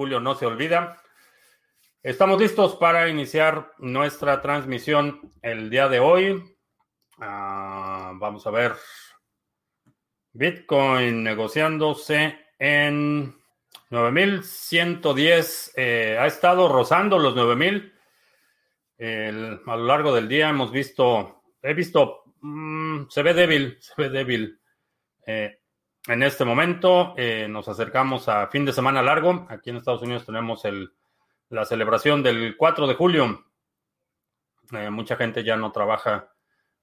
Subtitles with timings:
[0.00, 0.96] julio no se olvida.
[2.02, 6.42] Estamos listos para iniciar nuestra transmisión el día de hoy.
[7.18, 8.72] Ah, vamos a ver.
[10.32, 13.36] Bitcoin negociándose en
[13.90, 15.74] 9110.
[15.76, 17.92] Eh, ha estado rozando los 9000.
[19.66, 24.08] a lo largo del día hemos visto, he visto, mm, se ve débil, se ve
[24.08, 24.58] débil.
[25.26, 25.59] Eh,
[26.08, 29.46] en este momento eh, nos acercamos a fin de semana largo.
[29.50, 30.92] Aquí en Estados Unidos tenemos el,
[31.50, 33.44] la celebración del 4 de julio.
[34.72, 36.32] Eh, mucha gente ya no trabaja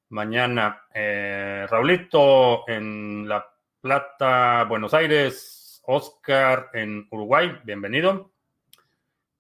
[0.10, 0.84] mañana.
[0.94, 3.48] Eh, Raulito en La
[3.82, 5.82] Plata, Buenos Aires.
[5.86, 7.60] Oscar en Uruguay.
[7.64, 8.32] Bienvenido.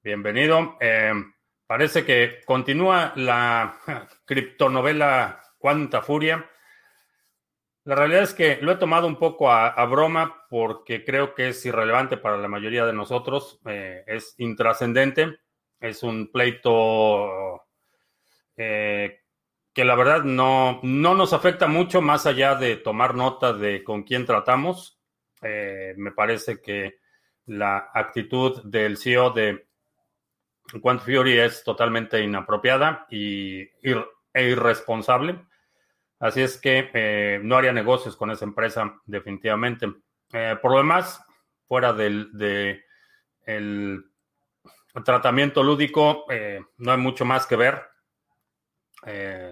[0.01, 0.77] Bienvenido.
[1.67, 3.77] parece que continúa la
[4.25, 6.49] criptonovela Cuánta Furia.
[7.87, 11.65] La realidad es que lo he tomado un poco a, broma porque creo que es
[11.65, 15.37] irrelevante para la mayoría de nosotros, eh, es intrascendente,
[15.79, 17.63] es un pleito
[18.57, 19.21] eh,
[19.71, 24.03] que la verdad no, no, nos afecta mucho más allá de tomar nota de con
[24.03, 24.99] quién tratamos.
[25.41, 26.97] Eh, me parece que
[27.45, 29.65] la actitud del CEO de
[30.81, 35.46] Quant Fury es totalmente inapropiada y, e irresponsable.
[36.19, 39.87] Así es que eh, no haría negocios con esa empresa definitivamente.
[40.33, 41.23] Eh, por lo demás,
[41.67, 42.83] fuera del de
[43.45, 44.03] el
[45.05, 47.81] tratamiento lúdico, eh, no hay mucho más que ver.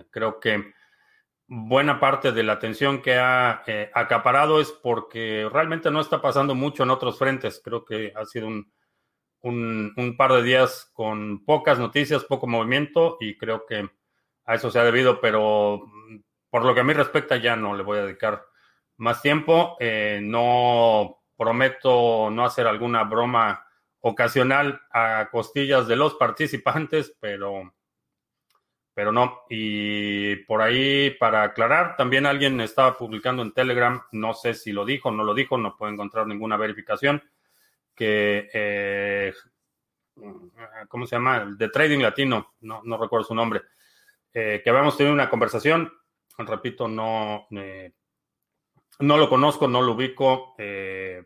[0.09, 0.73] creo que
[1.47, 3.63] buena parte de la atención que ha
[3.93, 7.61] acaparado es porque realmente no está pasando mucho en otros frentes.
[7.63, 13.37] Creo que ha sido un, un par de días con pocas noticias, poco movimiento y
[13.37, 13.87] creo que
[14.45, 15.85] a eso se ha debido, pero
[16.55, 18.45] por lo que a mí respecta, ya no le voy a dedicar
[18.95, 19.75] más tiempo.
[19.77, 23.67] Eh, no prometo no hacer alguna broma
[23.99, 27.75] ocasional a costillas de los participantes, pero,
[28.93, 29.41] pero no.
[29.49, 34.85] Y por ahí, para aclarar, también alguien estaba publicando en Telegram, no sé si lo
[34.85, 37.21] dijo o no lo dijo, no puedo encontrar ninguna verificación,
[37.93, 39.33] que, eh,
[40.87, 41.53] ¿cómo se llama?
[41.57, 43.63] De Trading Latino, no, recuerdo su nombre,
[44.33, 45.91] eh, que habíamos tenido una conversación
[46.37, 47.93] repito, no, eh,
[48.99, 51.23] no lo conozco, no lo ubico, eh,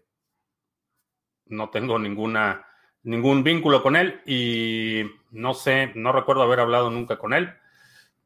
[1.47, 2.66] no tengo ninguna,
[3.03, 7.53] ningún vínculo con él y no sé, no recuerdo haber hablado nunca con él.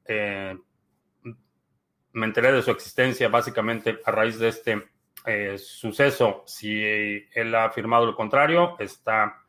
[0.05, 0.57] Eh,
[2.11, 4.89] me enteré de su existencia básicamente a raíz de este
[5.57, 6.43] suceso.
[6.45, 9.41] Si él ha afirmado lo contrario, está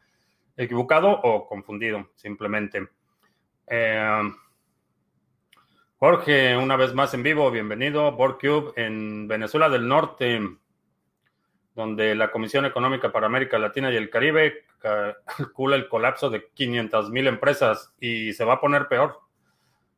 [0.56, 2.88] equivocado o confundido, simplemente.
[6.06, 8.12] Jorge, una vez más en vivo, bienvenido.
[8.12, 10.38] BoardCube en Venezuela del Norte,
[11.74, 17.08] donde la Comisión Económica para América Latina y el Caribe calcula el colapso de 500
[17.08, 19.18] mil empresas y se va a poner peor.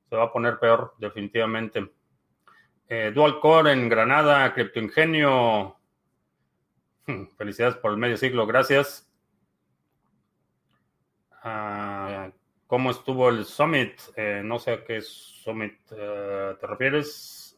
[0.09, 1.91] Se va a poner peor, definitivamente.
[2.89, 5.77] Eh, Dual Core en Granada, Ingenio.
[7.37, 9.11] Felicidades por el medio siglo, gracias.
[11.43, 12.31] Ah,
[12.67, 13.93] ¿Cómo estuvo el Summit?
[14.17, 17.57] Eh, no sé a qué Summit eh, te refieres.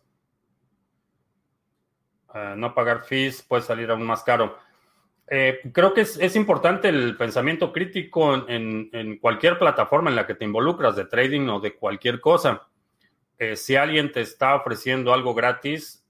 [2.34, 4.58] Eh, no pagar fees puede salir aún más caro.
[5.26, 10.96] creo que es, importante el pensamiento crítico en, cualquier plataforma en la que te involucras,
[10.96, 12.68] de trading o de cualquier cosa.
[13.54, 16.06] si alguien te está ofreciendo algo gratis,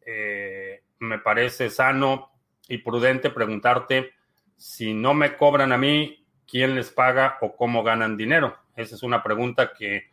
[1.01, 2.31] me parece sano
[2.69, 4.13] y prudente preguntarte
[4.57, 8.57] si no me cobran a mí, quién les paga o cómo ganan dinero.
[8.79, 10.09] Esa es una pregunta que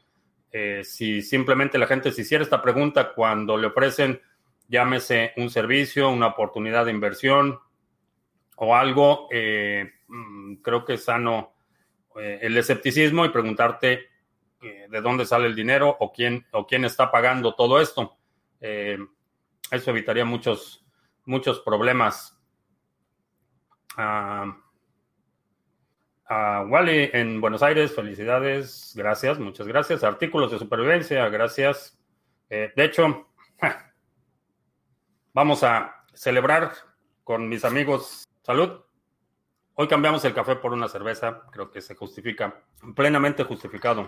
[0.52, 4.20] eh, si simplemente la gente se hiciera esta pregunta cuando le ofrecen,
[4.68, 7.60] llámese un servicio, una oportunidad de inversión
[8.56, 11.54] o algo, eh, mm, creo que es sano
[12.16, 14.10] eh, el escepticismo y preguntarte
[14.62, 18.18] de dónde sale el dinero o quién, o quién está pagando todo esto.
[18.60, 20.84] eso evitaría muchos,
[21.26, 22.36] muchos problemas.
[23.96, 24.58] Ah,
[26.28, 30.04] a Wally en Buenos Aires, felicidades, gracias, muchas gracias.
[30.04, 31.98] Artículos de supervivencia, gracias.
[32.50, 33.30] Eh, de hecho,
[35.34, 36.72] vamos a celebrar
[37.24, 38.28] con mis amigos.
[38.42, 38.82] Salud.
[39.76, 42.64] Hoy cambiamos el café por una cerveza, creo que se justifica,
[42.96, 44.08] plenamente justificado.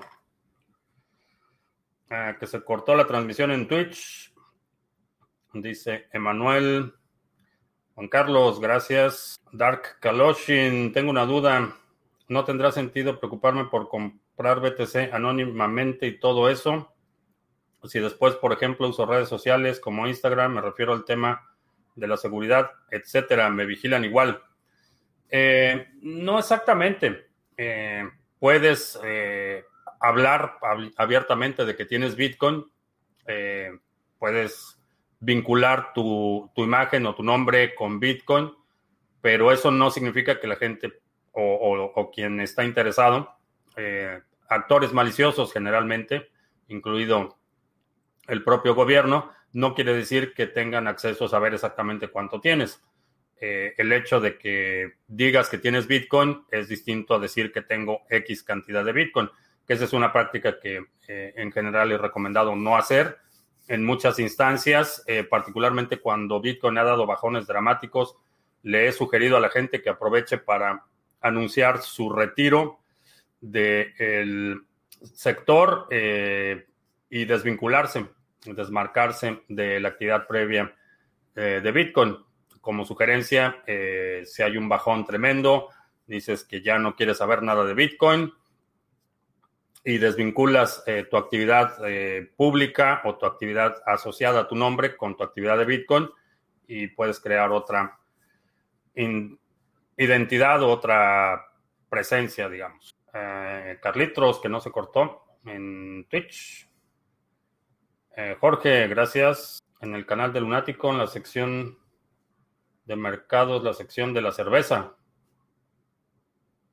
[2.10, 4.34] Ah, que se cortó la transmisión en Twitch.
[5.54, 6.94] Dice Emanuel.
[7.96, 9.36] Juan Carlos, gracias.
[9.52, 11.76] Dark Kaloshin, tengo una duda
[12.28, 16.94] no tendrá sentido preocuparme por comprar BTC anónimamente y todo eso.
[17.84, 21.50] Si después, por ejemplo, uso redes sociales como Instagram, me refiero al tema
[21.96, 24.42] de la seguridad, etcétera, me vigilan igual.
[25.30, 27.28] Eh, no exactamente.
[28.40, 29.00] puedes
[30.00, 30.58] hablar
[30.98, 32.66] abiertamente de que tienes Bitcoin,
[34.20, 34.78] puedes
[35.20, 38.52] vincular tu, imagen o tu nombre con Bitcoin,
[39.22, 40.94] pero eso no significa que la gente
[41.40, 43.38] o, quien está interesado,
[43.76, 44.20] eh,
[44.50, 46.30] actores maliciosos generalmente,
[46.68, 47.38] incluido
[48.28, 52.84] el propio gobierno, no quiere decir que tengan acceso a saber exactamente cuánto tienes.
[53.40, 58.02] Eh, el hecho de que digas que tienes Bitcoin es distinto a decir que tengo
[58.10, 59.30] X cantidad de Bitcoin,
[59.68, 63.20] que esa es una práctica que eh, en general es recomendado no hacer
[63.68, 68.16] en muchas instancias, particularmente cuando Bitcoin ha dado bajones dramáticos,
[68.64, 70.86] le he sugerido a la gente que aproveche para
[71.28, 72.80] anunciar su retiro
[73.40, 74.62] del
[75.02, 76.66] sector eh,
[77.10, 78.06] y desvincularse,
[78.46, 80.74] desmarcarse de la actividad previa
[81.36, 82.18] eh, de Bitcoin.
[82.62, 83.64] Como sugerencia,
[84.26, 85.70] si hay un bajón tremendo,
[86.06, 88.34] dices que ya no quieres saber nada de Bitcoin,
[89.88, 95.16] y desvinculas eh, tu actividad eh, pública o tu actividad asociada a tu nombre con
[95.16, 96.10] tu actividad de Bitcoin
[96.68, 97.98] y puedes crear otra
[99.98, 101.46] identidad o otra
[101.90, 102.96] presencia, digamos.
[103.14, 106.70] Eh, Carlitos, que no se cortó en Twitch.
[108.40, 109.60] Jorge, gracias.
[109.80, 111.78] En el canal de Lunático, en la sección
[112.86, 114.96] de mercados, la sección de la cerveza.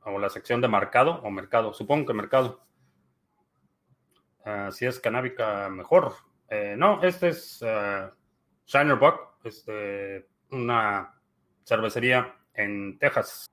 [0.04, 1.74] O la sección de mercado o mercado.
[1.74, 2.64] Supongo que mercado.
[4.44, 6.14] Ah, si es canábica, mejor.
[6.48, 8.10] Eh, no, este es uh,
[8.66, 8.98] Shiner
[9.42, 11.18] este, una
[11.64, 13.46] cervecería en Texas.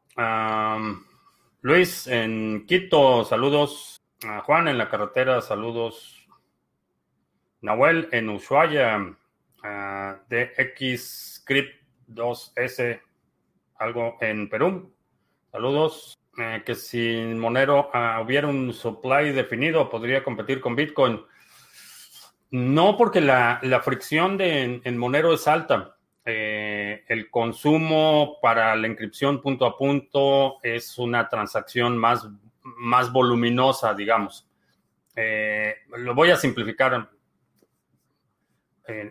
[1.62, 4.02] Luis, en Quito, saludos.
[4.46, 6.28] Juan, en la carretera, saludos.
[7.62, 13.02] Nahuel, en Ushuaia, uh, DX Script 2S,
[13.76, 14.94] algo en Perú.
[15.52, 16.18] Saludos.
[16.38, 21.22] Eh, que si Monero ah, hubiera un supply definido, podría competir con Bitcoin.
[22.52, 25.98] No, porque la, fricción de, en, Monero es alta.
[26.24, 32.28] Eh, el consumo para la inscripción punto a punto es una transacción más,
[32.62, 34.48] más voluminosa, digamos.
[35.16, 37.10] Eh, lo voy a simplificar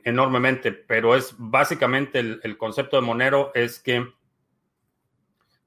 [0.05, 4.07] enormemente, pero es básicamente el concepto de Monero es que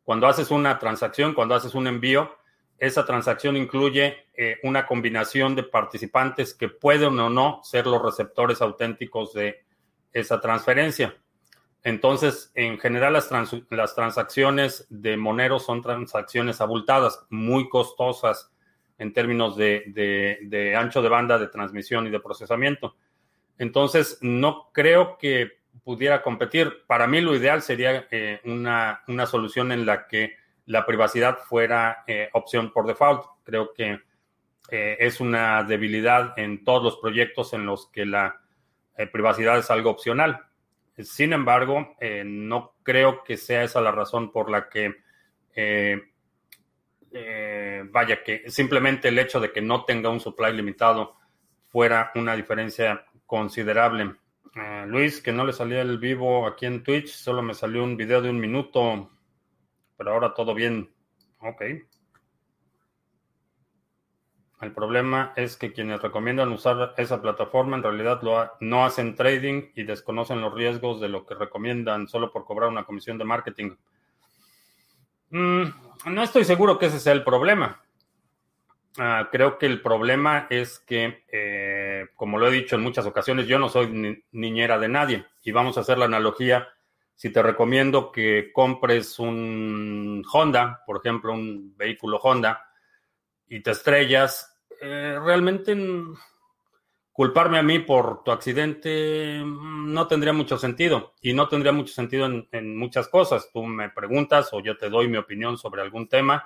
[0.04, 2.38] cuando haces una transacción, cuando haces un envío,
[2.78, 8.62] esa transacción incluye eh, una combinación de participantes que pueden o no ser los receptores
[8.62, 9.64] auténticos de
[10.12, 11.16] esa transferencia.
[11.84, 18.52] Entonces, en general, las, transacciones de Monero son transacciones abultadas, muy costosas
[18.98, 22.96] en términos de ancho de banda de transmisión y de procesamiento.
[23.58, 26.84] Entonces, no creo que pudiera competir.
[26.88, 32.30] Para mí lo ideal sería eh, una, solución en la que la privacidad fuera eh,
[32.34, 33.24] opción por default.
[33.44, 34.00] Creo que
[34.70, 38.40] eh, es una debilidad en todos los proyectos en los que la
[39.12, 40.46] privacidad es algo opcional.
[40.98, 41.96] Sin embargo,
[42.26, 44.94] no creo que sea esa la razón por la que,
[47.92, 51.16] vaya, que simplemente el hecho de que no tenga un supply limitado
[51.70, 54.16] fuera una diferencia considerable.
[54.86, 58.22] Luis, que no le salía el vivo aquí en Twitch, solo me salió un video
[58.22, 59.10] de un minuto,
[59.98, 60.94] pero ahora todo bien.
[61.40, 61.64] Ok.
[64.64, 68.22] El problema es que quienes recomiendan usar esa plataforma en realidad
[68.62, 72.86] no hacen trading y desconocen los riesgos de lo que recomiendan solo por cobrar una
[72.86, 73.72] comisión de marketing.
[75.32, 75.64] Mm,
[76.06, 77.82] no estoy seguro que ese sea el problema.
[78.98, 83.48] Ah, creo que el problema es que, eh, como lo he dicho en muchas ocasiones,
[83.48, 85.26] yo no soy niñera de nadie.
[85.44, 86.70] Y vamos a hacer la analogía.
[87.16, 92.70] Si te recomiendo que compres un Honda, por ejemplo, un vehículo Honda,
[93.50, 94.53] y te estrellas,
[94.84, 95.76] eh, realmente
[97.12, 101.14] culparme a mí por tu accidente mm, no tendría mucho sentido.
[101.22, 103.50] Y no tendría mucho sentido en muchas cosas.
[103.52, 106.46] Tú me preguntas o yo te doy mi opinión sobre algún tema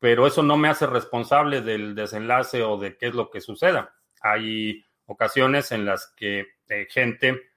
[0.00, 3.94] pero eso no me hace responsable del desenlace o de qué es lo que suceda.
[4.22, 7.50] Hay ocasiones en las que eh, gente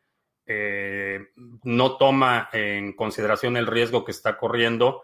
[0.46, 1.30] eh,
[1.64, 5.04] no toma en consideración el riesgo que está corriendo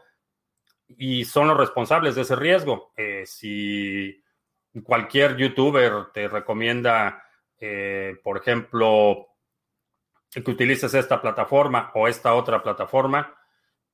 [0.89, 2.91] y son los responsables de ese riesgo.
[3.23, 4.21] Si
[4.83, 7.23] cualquier youtuber te recomienda,
[8.23, 9.29] por ejemplo,
[10.31, 13.35] que utilices esta plataforma o esta otra plataforma,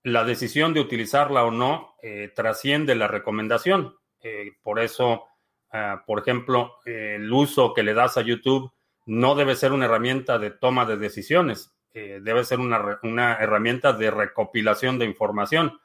[0.04, 3.96] la decisión de utilizarla o no eh, trasciende la recomendación.
[4.22, 5.26] Eh, por eso,
[5.72, 8.72] ah, por ejemplo, el uso que le das a YouTube
[9.06, 14.12] no debe ser una herramienta de toma de decisiones, eh, debe ser una, herramienta de
[14.12, 15.80] recopilación de información.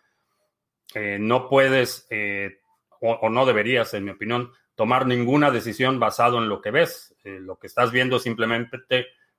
[0.94, 2.08] no puedes
[3.00, 7.14] o, no deberías, en mi opinión, tomar ninguna decisión basado en lo que ves.
[7.22, 8.78] Eh, lo que estás viendo es simplemente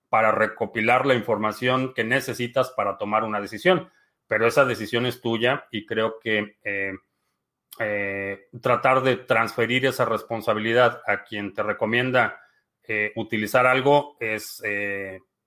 [0.07, 3.89] para recopilar la información que necesitas para tomar una decisión,
[4.27, 6.93] pero esa decisión es tuya y creo que eh,
[7.79, 12.39] eh, tratar de transferir esa responsabilidad a quien te recomienda
[13.15, 14.61] utilizar algo es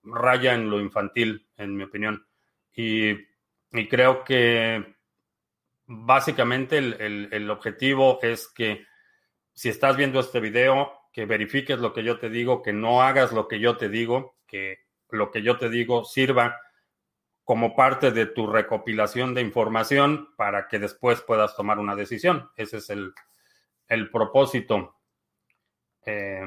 [0.03, 2.27] raya en lo infantil, en mi opinión.
[2.73, 4.95] Y, y creo que
[5.85, 8.85] básicamente el, objetivo es que
[9.55, 13.31] si estás viendo este video, que verifiques lo que yo te digo, que no hagas
[13.31, 16.59] lo que yo te digo, que lo que yo te digo sirva
[17.45, 22.49] como parte de tu recopilación de información para que después puedas tomar una decisión.
[22.57, 23.13] Ese es el,
[24.11, 24.97] propósito.
[26.05, 26.43] Eh,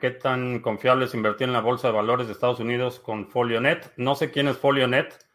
[0.00, 3.92] ¿Qué tan confiable es invertir en la bolsa de valores de Estados Unidos con FolioNet?
[3.96, 5.25] No sé quién es FolioNet.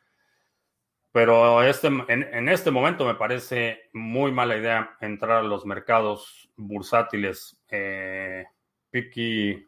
[1.11, 7.59] Pero este, en, este momento me parece muy mala idea entrar a los mercados bursátiles.
[7.69, 8.45] Eh,
[8.89, 9.67] Piki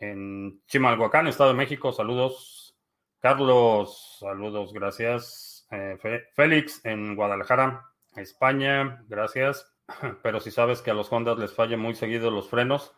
[0.00, 2.74] en Chimalhuacán, Estado de México, saludos.
[3.20, 5.66] Carlos, saludos, gracias.
[5.70, 5.98] Eh,
[6.34, 7.84] Félix en Guadalajara,
[8.16, 9.70] España, gracias.
[10.22, 12.94] Pero si sabes que a los Hondas les fallan muy seguido los frenos.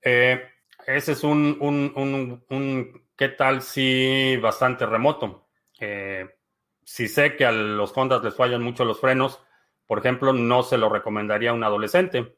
[0.00, 0.42] Eh,
[0.86, 5.43] ese es un, un, un, un, ¿qué tal si bastante remoto?
[5.78, 9.40] Si sé que a los Hondas les fallan mucho los frenos,
[9.86, 12.36] por ejemplo, no se lo recomendaría a un adolescente.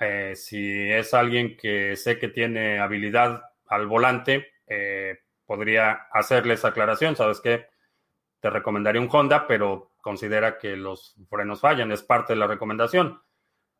[0.00, 6.68] Eh, si es alguien que sé que tiene habilidad al volante, eh, podría hacerle esa
[6.68, 7.16] aclaración.
[7.16, 7.66] ¿Sabes qué?
[8.40, 11.92] Te recomendaría un Honda, pero considera que los frenos fallan.
[11.92, 13.20] Es parte de la recomendación.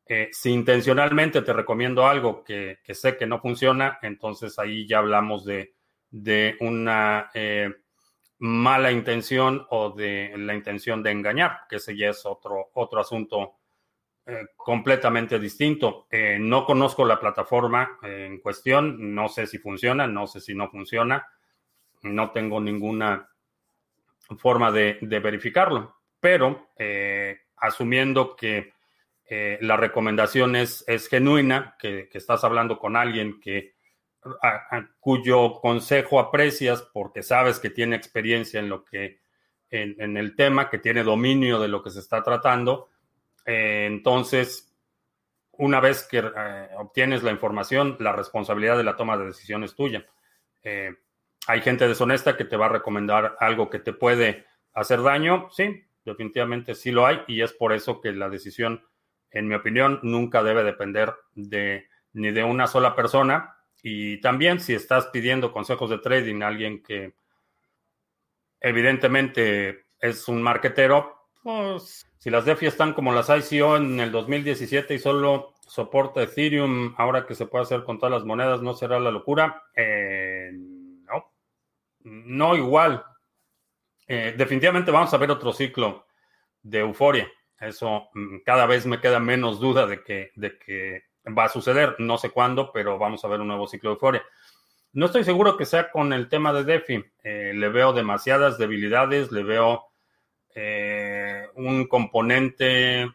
[0.06, 5.44] Eh, si intencionalmente te recomiendo algo que, sé que no funciona, entonces ahí ya hablamos
[5.44, 5.74] de,
[6.10, 7.30] de una
[8.40, 13.56] mala intención o de la intención de engañar, que ese ya es otro, otro asunto
[14.24, 16.06] eh, completamente distinto.
[16.10, 20.70] Eh, no conozco la plataforma en cuestión, no sé si funciona, no sé si no
[20.70, 21.26] funciona,
[22.02, 23.28] no tengo ninguna
[24.38, 28.72] forma de, verificarlo, pero eh, asumiendo que
[29.60, 33.74] la recomendación es, es genuina, que, que estás hablando con alguien que
[34.98, 39.20] cuyo consejo aprecias porque sabes que tiene experiencia en lo que
[39.70, 42.88] en, el tema, que tiene dominio de lo que se está tratando.
[43.46, 44.74] Eh, entonces,
[45.52, 49.74] una vez que eh, obtienes la información, la responsabilidad de la toma de decisión es
[49.74, 50.04] tuya.
[50.62, 50.94] Eh,
[51.46, 55.48] hay gente deshonesta que te va a recomendar algo que te puede hacer daño.
[55.50, 58.84] Sí, definitivamente sí lo hay y es por eso que la decisión,
[59.30, 64.74] en mi opinión, nunca debe depender de ni de una sola persona, y también si
[64.74, 67.14] estás pidiendo consejos de trading a alguien que
[68.60, 74.94] evidentemente es un marketero, pues si las DeFi están como las ICO en el 2017
[74.94, 79.00] y solo soporta Ethereum, ahora que se puede hacer con todas las monedas, ¿no será
[79.00, 79.62] la locura?
[79.74, 81.32] Eh, no,
[82.00, 83.04] no igual.
[84.06, 86.06] Eh, definitivamente vamos a ver otro ciclo
[86.62, 87.30] de euforia.
[87.58, 91.96] Eso mm, cada vez me queda menos duda de que, de que va a suceder,
[91.98, 94.22] no sé cuándo, pero vamos a ver un nuevo ciclo de euforia.
[94.92, 97.04] No estoy seguro que sea con el tema de DeFi.
[97.22, 99.84] Eh, le veo demasiadas debilidades, le veo
[100.54, 103.12] eh, un componente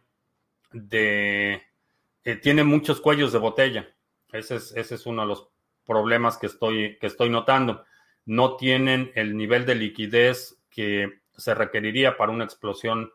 [0.72, 1.62] de...
[2.24, 3.94] Eh, tiene muchos cuellos de botella.
[4.32, 5.50] Ese es, ese es uno de los
[5.86, 7.86] problemas que estoy, que estoy notando.
[8.26, 13.12] No tienen el nivel de liquidez que se requeriría para una explosión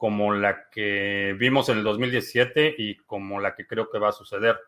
[0.00, 4.12] como la que vimos en el 2017 y como la que creo que va a
[4.12, 4.58] suceder.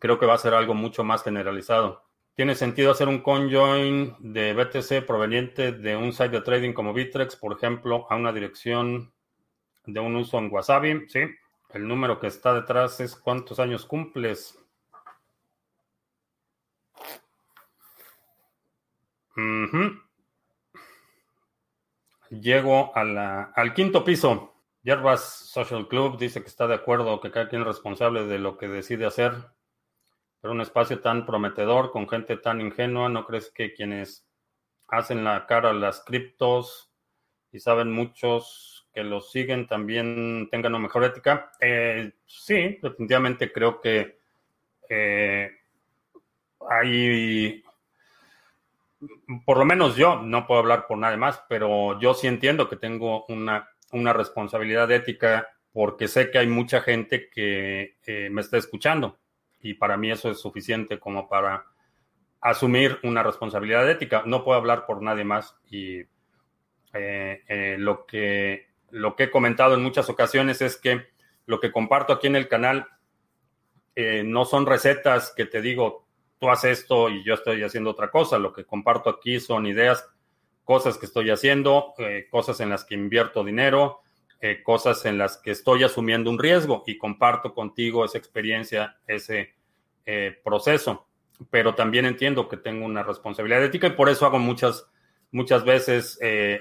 [0.00, 2.06] Creo que va a ser algo mucho más generalizado.
[2.34, 7.36] ¿Tiene sentido hacer un conjoin de BTC proveniente de un site de trading como Bitrex,
[7.36, 9.12] por ejemplo, a una dirección
[9.84, 11.06] de un uso en Wasabi?
[11.10, 11.20] Sí.
[11.74, 14.58] El número que está detrás es cuántos años cumples.
[22.40, 24.54] Llego al quinto piso.
[24.82, 28.58] Yerbas Social Club dice que está de acuerdo que cada quien es responsable de lo
[28.58, 29.32] que decide hacer.
[30.40, 34.28] Pero un espacio tan prometedor, con gente tan ingenua, ¿no crees que quienes
[34.88, 36.92] hacen la cara a las criptos
[37.50, 41.50] y saben muchos que los siguen también tengan una mejor ética?
[41.60, 44.18] Eh, sí, definitivamente creo que
[44.90, 45.50] eh,
[46.68, 47.63] hay
[49.44, 52.76] por lo menos yo, no puedo hablar por nadie más, pero yo sí entiendo que
[52.76, 58.56] tengo una, una responsabilidad ética porque sé que hay mucha gente que eh, me está
[58.56, 59.18] escuchando
[59.60, 61.66] y para mí eso es suficiente como para
[62.40, 64.22] asumir una responsabilidad ética.
[64.24, 65.98] No puedo hablar por nadie más y
[66.92, 71.08] eh, eh, lo, que, lo que he comentado en muchas ocasiones es que
[71.46, 72.86] lo que comparto aquí en el canal
[73.96, 76.03] no son recetas que te digo,
[76.38, 78.38] tú haces esto y yo estoy haciendo otra cosa.
[78.38, 80.06] Lo que comparto aquí son ideas,
[80.64, 81.94] cosas que estoy haciendo,
[82.30, 84.00] cosas en las que invierto dinero,
[84.62, 89.54] cosas en las que estoy asumiendo un riesgo y comparto contigo esa experiencia, ese
[90.42, 91.06] proceso
[91.50, 94.86] pero también entiendo que tengo una responsabilidad ética y por eso hago muchas,
[95.32, 96.60] muchas veces eh,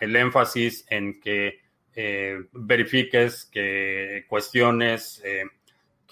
[0.00, 1.60] el énfasis en que
[1.94, 5.44] eh, verifiques, que cuestiones, eh,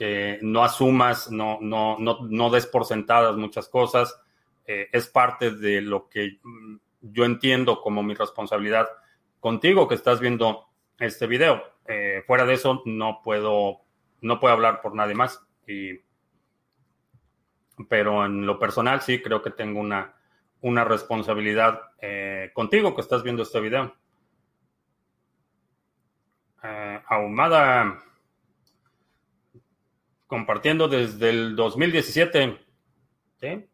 [0.00, 4.19] que no asumas, no, no, no, no des por sentadas muchas cosas.
[4.64, 8.88] es parte de lo que mm, yo entiendo como mi responsabilidad
[9.40, 11.62] contigo que estás viendo este video.
[12.26, 13.83] fuera de eso, no puedo,
[14.23, 15.45] no puedo hablar por nadie más.
[15.66, 16.00] Y
[17.88, 20.14] pero en lo personal sí creo que tengo una,
[20.61, 23.95] una responsabilidad eh, contigo que estás viendo este video.
[26.62, 28.02] Eh, ahumada
[30.31, 32.57] compartiendo desde el 2017.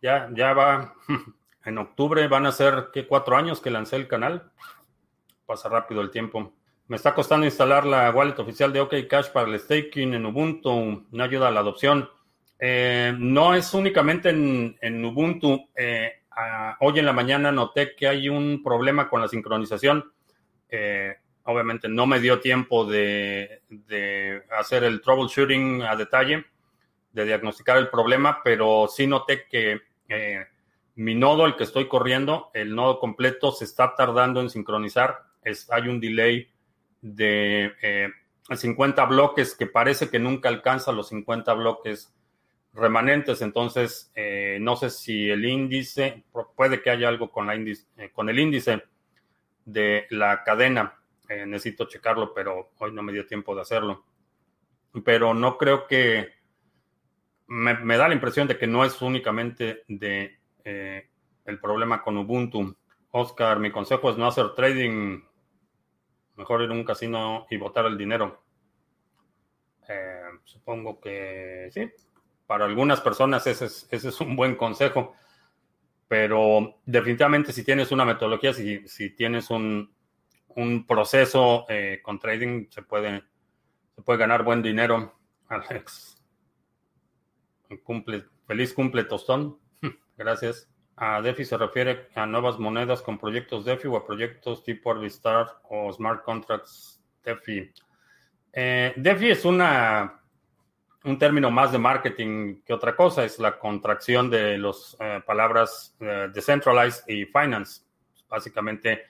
[0.01, 0.95] Ya, ya va.
[1.67, 4.53] En octubre van a ser ¿qué, cuatro años que lancé el canal.
[5.47, 6.53] Pasa rápido el tiempo.
[6.87, 11.09] Me está costando instalar la wallet oficial de OK Cash para el staking en Ubuntu.
[11.11, 12.09] No ayuda a la adopción.
[12.61, 15.69] Eh, no es únicamente en, Ubuntu.
[15.75, 16.23] Eh,
[16.79, 20.05] hoy en la mañana noté que hay un problema con la sincronización.
[20.69, 23.63] Eh, obviamente no me dio tiempo de,
[24.59, 26.45] hacer el troubleshooting a detalle,
[27.13, 29.81] de diagnosticar el problema, pero sí noté que
[30.97, 35.25] mi nodo, el que estoy corriendo, el nodo completo, se está tardando en sincronizar.
[35.71, 36.49] hay un delay
[37.01, 38.13] de
[38.55, 42.15] 50 bloques que parece que nunca alcanza los 50 bloques
[42.73, 43.43] remanentes.
[43.43, 46.25] Entonces, eh, no sé si el índice,
[46.55, 48.83] puede que haya algo con, la eh, con el índice
[49.65, 50.95] de la cadena.
[51.29, 54.05] Eh, necesito checarlo, pero hoy no me dio tiempo de hacerlo.
[55.05, 56.35] Pero no creo que...
[57.49, 60.41] Me, da la impresión de que no es únicamente de
[61.47, 62.77] el problema con Ubuntu.
[63.13, 65.23] Oscar, mi consejo es no hacer trading.
[66.37, 68.43] Mejor ir a un casino y botar el dinero.
[70.45, 71.91] supongo que sí,
[72.47, 75.15] para algunas personas ese es, un buen consejo,
[76.09, 79.91] pero definitivamente si tienes una metodología, si, si tienes un,
[80.87, 83.23] proceso eh, con trading, se puede,
[83.95, 85.19] se puede ganar buen dinero.
[85.49, 86.23] Alex,
[88.47, 89.59] feliz cumple tostón.
[90.17, 90.69] Gracias.
[90.97, 95.61] A DeFi se refiere a nuevas monedas con proyectos DeFi o a proyectos tipo Arvistar
[95.69, 97.71] o Smart Contracts DeFi.
[98.53, 100.23] Eh, DeFi es una
[101.05, 105.95] un término más de marketing que otra cosa, es la contracción de las eh, palabras
[106.33, 107.83] decentralized y finance.
[108.29, 109.05] Básicamente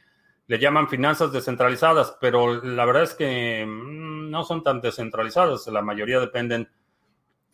[0.46, 5.66] le llaman finanzas descentralizadas, pero la verdad es que mm, no son tan descentralizadas.
[5.68, 6.68] La mayoría dependen,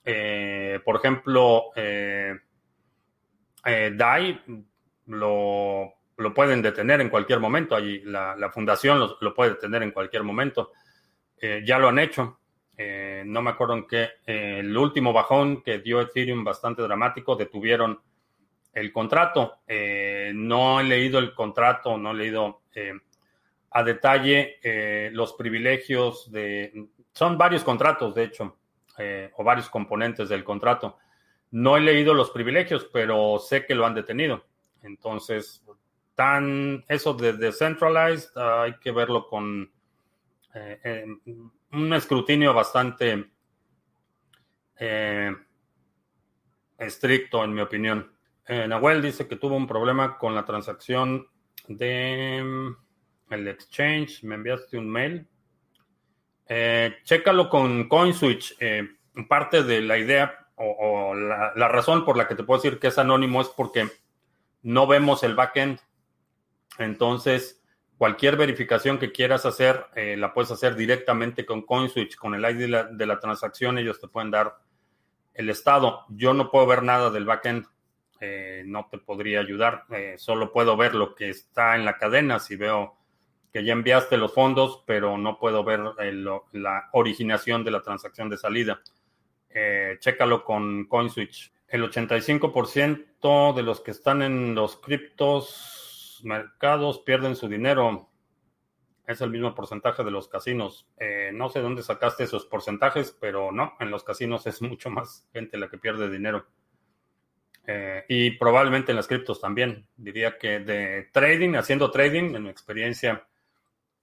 [0.05, 1.71] eh, por ejemplo,
[3.65, 4.41] DAI
[5.07, 5.95] lo,
[6.35, 7.75] pueden detener en cualquier momento.
[7.75, 10.73] Allí la, fundación lo, lo, puede detener en cualquier momento.
[11.65, 12.39] ya lo han hecho.
[12.77, 17.37] Eh, no me acuerdo en qué, eh, el último bajón que dio Ethereum bastante dramático,
[17.37, 18.01] detuvieron
[18.73, 19.59] el contrato.
[19.67, 22.63] Eh, no he leído el contrato, no he leído
[23.71, 24.59] a detalle
[25.13, 26.89] los privilegios de...
[27.13, 28.57] Son varios contratos, de hecho,
[29.37, 30.99] o varios componentes del contrato.
[31.51, 34.47] No he leído los privilegios, pero sé que lo han detenido.
[34.83, 35.63] Entonces,
[36.15, 39.71] tan eso de decentralized, hay que verlo con
[41.73, 43.31] un escrutinio bastante
[44.79, 45.35] eh,
[46.79, 48.12] estricto, en mi opinión.
[48.47, 51.27] Eh, Nahuel dice que tuvo un problema con la transacción
[51.69, 54.23] de mm, el exchange.
[54.25, 55.29] Me enviaste un mail.
[56.49, 58.57] Eh, chécalo con CoinSwitch.
[59.29, 62.89] parte de la idea o, la, la, razón por la que te puedo decir que
[62.89, 63.89] es anónimo es porque
[64.63, 65.81] no vemos el backend.
[66.79, 67.63] Entonces,
[68.03, 72.89] Cualquier verificación que quieras hacer, eh, la puedes hacer directamente con CoinSwitch, con el ID
[72.91, 74.57] de la, transacción, ellos te pueden dar
[75.35, 76.05] el estado.
[76.09, 77.65] Yo no puedo ver nada del backend,
[78.23, 82.39] eh, no te podría ayudar, eh, solo puedo ver lo que está en la cadena,
[82.39, 82.97] si veo
[83.53, 85.81] que ya enviaste los fondos, pero no puedo ver
[86.53, 88.81] la originación de la transacción de salida.
[89.99, 91.53] chécalo con CoinSwitch.
[91.69, 98.09] El 85% de los que están en los criptos mercados pierden su dinero.
[99.07, 100.87] Es el mismo porcentaje de los casinos.
[100.99, 105.29] Eh, no sé dónde sacaste esos porcentajes, pero no, en los casinos es mucho más
[105.33, 106.47] gente la que pierde dinero.
[107.65, 109.87] Eh, y probablemente en las criptos también.
[109.97, 113.27] Diría que de trading, haciendo trading, en mi experiencia,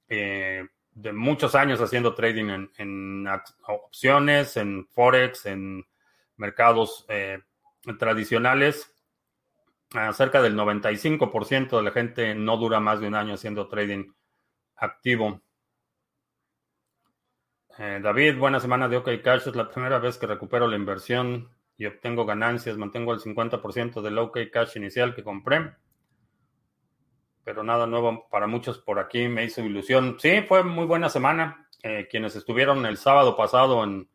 [0.07, 3.27] eh, de muchos años haciendo trading en,
[3.67, 5.85] opciones, en forex, en
[6.37, 7.39] mercados eh,
[7.97, 8.93] tradicionales.
[10.13, 14.11] cerca del 95% de la gente no dura más de un año haciendo trading
[14.75, 15.41] activo.
[17.77, 19.47] David, buena semana de OK Cash.
[19.47, 22.77] Es la primera vez que recupero la inversión y obtengo ganancias.
[22.77, 25.73] Mantengo el 50% del OK Cash inicial que compré
[27.49, 29.27] pero nada nuevo para muchos por aquí.
[29.27, 30.17] Me hizo ilusión.
[30.19, 31.67] Sí, fue muy buena semana.
[31.81, 34.07] Eh, quienes estuvieron el sábado pasado en,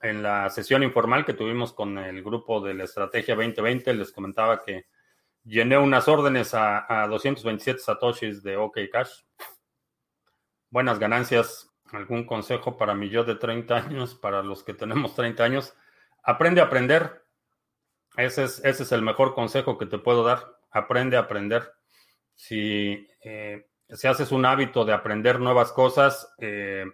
[0.00, 4.62] en la sesión informal que tuvimos con el grupo de la Estrategia 2020, les comentaba
[4.62, 4.86] que
[5.42, 9.22] llené unas órdenes a, a 227 satoshis de OK Cash.
[10.70, 11.74] Buenas ganancias.
[11.90, 15.74] ¿Algún consejo para mi yo de 30 años, para los que tenemos 30 años?
[16.24, 17.22] Aprende a aprender.
[18.16, 20.56] Ese es, ese es el mejor consejo que te puedo dar.
[20.70, 21.72] Aprende a aprender
[22.34, 26.84] si, eh, si haces un hábito de aprender nuevas cosas, eh,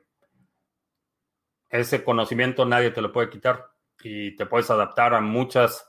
[1.68, 3.70] ese conocimiento nadie te lo puede quitar
[4.02, 5.88] y te puedes adaptar a muchas,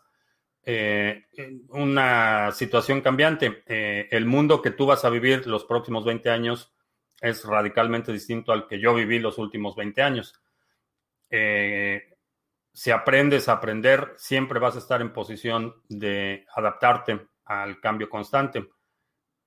[0.64, 1.26] eh,
[1.70, 3.64] una situación cambiante.
[3.66, 6.74] el mundo que tú vas a vivir los próximos 20 años
[7.20, 10.40] es radicalmente distinto al que yo viví los últimos 20 años.
[12.74, 18.70] Si aprendes a aprender, siempre vas a estar en posición de adaptarte al cambio constante.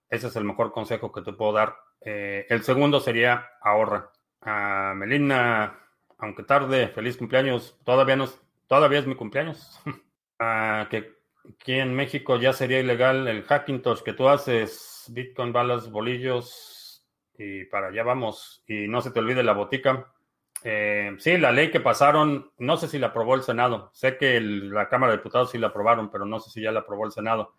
[0.08, 1.76] Ese es el mejor consejo que te puedo dar.
[2.00, 4.10] Eh, el segundo sería ahorra.
[4.42, 5.80] A Melina,
[6.18, 7.78] aunque tarde, feliz cumpleaños.
[7.84, 8.28] Todavía no,
[8.66, 9.80] todavía es mi cumpleaños.
[10.90, 11.14] que
[11.50, 17.06] aquí en México ya sería ilegal el Hackintosh que tú haces, Bitcoin, balas, bolillos
[17.36, 18.62] y para allá vamos.
[18.66, 20.13] Y no se te olvide la botica.
[20.64, 23.90] Eh, sí, la ley que pasaron, no sé si la aprobó el Senado.
[23.92, 26.80] Sé que la Cámara de Diputados sí la aprobaron, pero no sé si ya la
[26.80, 27.54] aprobó el Senado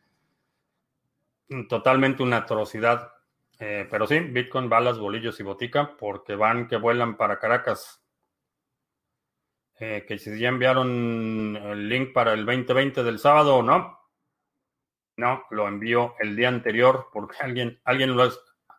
[1.68, 3.12] totalmente una atrocidad.
[3.60, 8.02] Eh, pero sí, Bitcoin, balas, bolillos y botica, porque van que vuelan para Caracas.
[9.80, 14.00] Eh, que si ya enviaron el link para el 2020 del sábado o no.
[15.18, 18.30] No, lo envió el día anterior porque alguien, alguien lo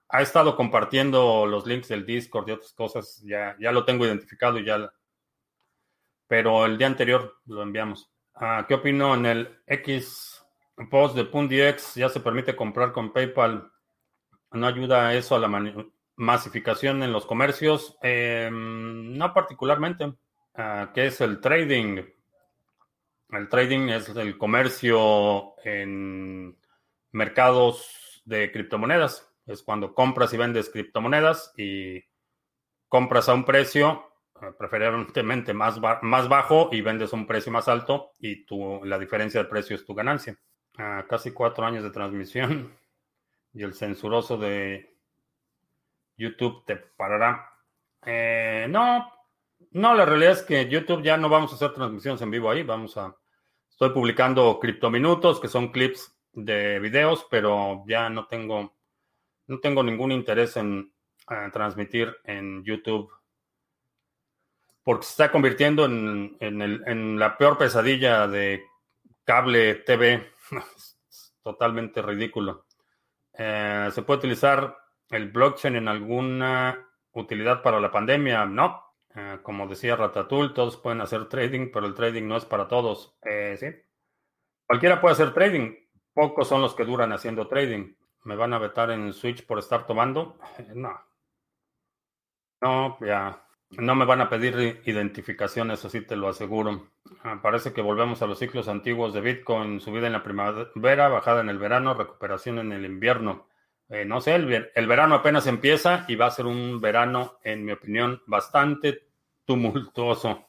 [0.09, 3.23] ha estado compartiendo los links del Discord y otras cosas.
[3.25, 4.93] Ya, ya lo tengo identificado y ya.
[6.29, 8.11] Pero el día anterior lo enviamos.
[8.35, 10.37] Ah, ¿Qué opino en el X
[10.91, 13.71] post de PundiX ya se permite comprar con PayPal.
[14.53, 15.51] ¿No ayuda eso a la
[16.17, 17.97] masificación en los comercios?
[18.03, 20.15] Em, no particularmente.
[20.55, 22.03] Ah, ¿Qué es el trading?
[23.31, 26.57] El trading es el comercio en
[27.13, 29.29] mercados de criptomonedas.
[29.47, 32.03] Es cuando compras y vendes criptomonedas y
[32.89, 34.11] compras a un precio
[34.43, 38.99] eh, preferentemente más, más bajo y vendes a un precio más alto y tu, la
[38.99, 40.37] diferencia de precio es tu ganancia
[41.09, 42.73] casi cuatro años de transmisión
[43.53, 44.95] y el censuroso de
[46.17, 47.51] YouTube te parará.
[48.05, 49.11] Eh, no,
[49.73, 52.63] no, la realidad es que YouTube ya no vamos a hacer transmisiones en vivo ahí,
[52.63, 53.17] vamos a...
[53.71, 58.75] Estoy publicando criptominutos, que son clips de videos, pero ya no tengo,
[59.47, 60.93] no tengo ningún interés en
[61.53, 63.11] transmitir en YouTube
[64.85, 68.63] porque se está convirtiendo en, en la peor pesadilla de
[69.25, 70.31] cable TV
[71.43, 72.67] totalmente ridículo.
[73.35, 74.77] Eh, ¿Se puede utilizar
[75.11, 78.47] el blockchain en alguna utilidad para la pandemia?
[78.47, 78.83] No.
[79.15, 83.17] Eh, como decía Ratatouille, todos pueden hacer trading, pero el trading no es para todos.
[83.23, 83.67] Eh, sí.
[84.67, 85.75] Cualquiera puede hacer trading.
[86.15, 87.95] Pocos son los que duran haciendo trading.
[88.27, 90.37] ¿Me van a vetar en Switch por estar tomando?
[90.75, 91.01] no.
[92.61, 93.41] No, ya.
[93.71, 96.89] No me van a pedir identificación, eso sí te lo aseguro.
[97.23, 101.41] Ah, parece que volvemos a los ciclos antiguos de Bitcoin, subida en la primavera, bajada
[101.41, 103.47] en el verano, recuperación en el invierno.
[103.89, 107.73] Eh, no sé, el, verano apenas empieza y va a ser un verano, en mi
[107.73, 109.07] opinión, bastante
[109.45, 110.49] tumultuoso.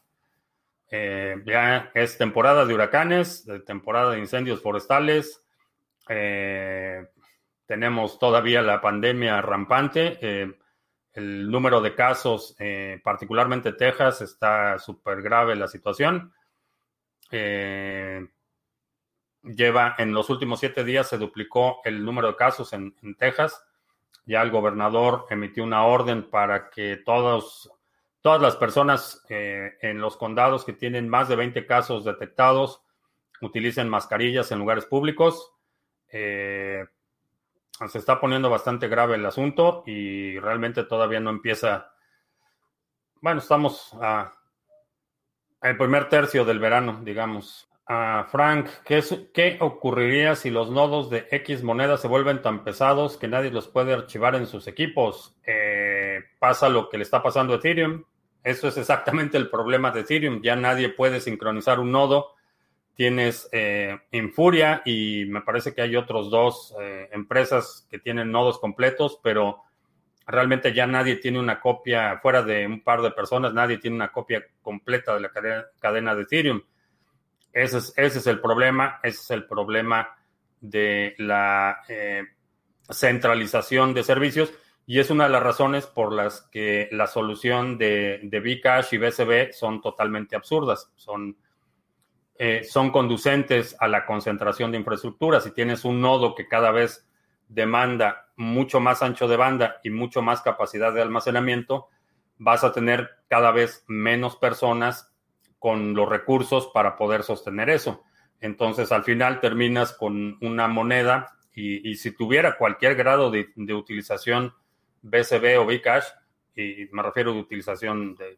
[0.90, 5.44] Eh, ya es temporada de huracanes, de temporada de incendios forestales.
[6.10, 7.06] Eh,
[7.68, 10.56] tenemos todavía la pandemia rampante
[11.18, 16.32] el número de casos, eh, particularmente Texas, está súper grave la situación.
[17.32, 18.24] Eh,
[19.42, 23.66] lleva en los últimos siete días se duplicó el número de casos en, Texas.
[24.28, 27.72] Ya el gobernador emitió una orden para que todos,
[28.22, 32.84] todas las personas eh, en los condados que tienen más de 20 casos detectados
[33.42, 35.52] utilicen mascarillas en lugares públicos
[37.88, 41.94] se está poniendo bastante grave el asunto y realmente todavía no empieza.
[43.22, 44.34] Bueno, estamos a
[45.62, 47.68] el primer tercio del verano, digamos.
[47.88, 49.02] Frank, ¿qué,
[49.34, 53.70] ¿qué ocurriría si los nodos de X moneda se vuelven tan pesados que nadie los
[53.70, 55.38] puede archivar en sus equipos?
[55.46, 58.04] Eh, pasa lo que le está pasando a Ethereum.
[58.44, 60.42] Eso es exactamente el problema de Ethereum.
[60.42, 62.37] Ya nadie puede sincronizar un nodo.
[62.98, 68.58] Tienes eh, Infuria y me parece que hay otros dos eh, empresas que tienen nodos
[68.58, 69.62] completos, pero
[70.26, 74.12] realmente ya nadie tiene una copia, fuera de un par de personas, nadie tiene una
[74.12, 75.32] copia completa de la
[75.80, 76.64] cadena, de Ethereum.
[77.54, 80.10] Ese es, ese es, el problema, ese es el problema
[80.60, 82.24] de la eh,
[82.90, 84.52] centralización de servicios
[84.88, 88.98] y es una de las razones por las que la solución de, de Bcash y
[88.98, 91.38] BCB son totalmente absurdas, son,
[92.40, 95.42] eh, son conducentes a la concentración de infraestructura.
[95.42, 97.08] Si tienes un nodo que cada vez
[97.48, 101.88] demanda mucho más ancho de banda y mucho más capacidad de almacenamiento,
[102.38, 105.14] vas a tener cada vez menos personas
[105.60, 108.04] con los recursos para poder sostener eso.
[108.40, 114.54] Entonces, al final terminas con una moneda y, si tuviera cualquier grado de, utilización
[115.02, 116.06] BCB o Bcash,
[116.56, 118.38] y me refiero a utilización de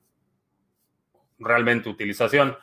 [1.38, 2.58] realmente utilización,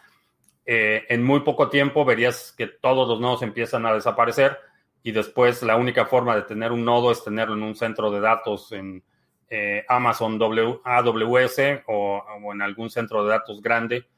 [0.66, 4.59] eh, en muy poco tiempo verías que todos los nodos empiezan a desaparecer
[5.02, 8.18] y después la única forma de tener un nodo es tenerlo en un centro de
[8.18, 9.05] datos en
[9.48, 14.09] eh, Amazon AWS o, en algún centro de datos grande,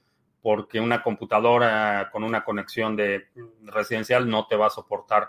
[0.41, 3.27] porque una computadora con una conexión de
[3.65, 5.29] residencial no te va a soportar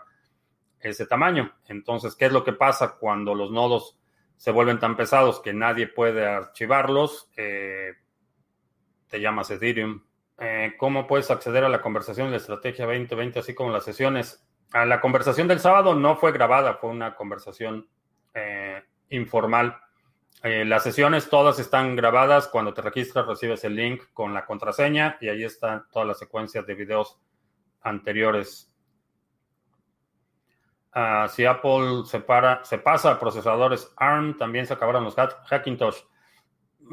[0.80, 1.52] ese tamaño.
[1.68, 4.00] Entonces, ¿qué es lo que pasa cuando los nodos
[4.38, 7.30] se vuelven tan pesados que nadie puede archivarlos?
[7.36, 7.96] Eh,
[9.10, 10.02] te llamas Ethereum.
[10.40, 14.46] Eh, ¿Cómo puedes acceder a la conversación de la estrategia 2020, así como las sesiones?
[14.74, 17.88] A la conversación del sábado no fue grabada, fue una conversación
[18.34, 19.78] eh, informal.
[20.44, 22.48] las sesiones todas están grabadas.
[22.48, 26.66] Cuando te registras recibes el link con la contraseña y ahí están todas las secuencias
[26.66, 27.20] de videos
[27.82, 28.70] anteriores
[30.92, 32.24] Ah, si Apple se,
[32.64, 35.98] se pasa a procesadores ARM, también se acabaron los Hackintosh.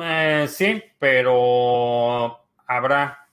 [0.01, 3.26] Eh, sí, pero habrá,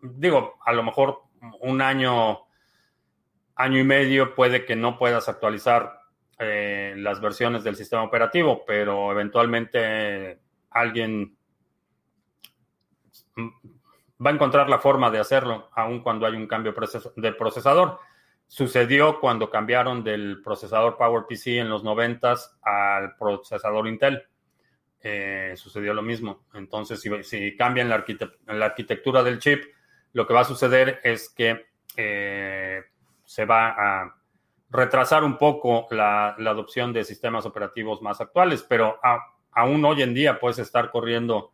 [0.00, 1.22] digo, a lo mejor
[1.60, 2.46] un año,
[3.54, 6.00] año y medio puede que no puedas actualizar
[6.38, 10.38] eh, las versiones del sistema operativo, pero eventualmente
[10.70, 11.36] alguien
[14.24, 16.74] va a encontrar la forma de hacerlo, aun cuando hay un cambio
[17.16, 17.98] de procesador.
[18.48, 24.22] Sucedió cuando cambiaron del procesador PowerPC en los 90 al procesador Intel.
[25.08, 26.46] Eh, sucedió lo mismo.
[26.52, 28.04] Entonces, si, cambian la,
[28.64, 29.62] arquitectura del chip,
[30.12, 31.66] lo que va a suceder es que
[31.96, 32.82] eh,
[33.24, 34.16] se va a
[34.68, 38.98] retrasar un poco la, adopción de sistemas operativos más actuales, pero
[39.52, 41.52] aún hoy en día puedes estar corriendo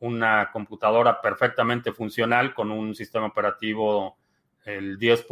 [0.00, 4.18] una computadora perfectamente funcional con un sistema operativo
[4.64, 5.24] el 10.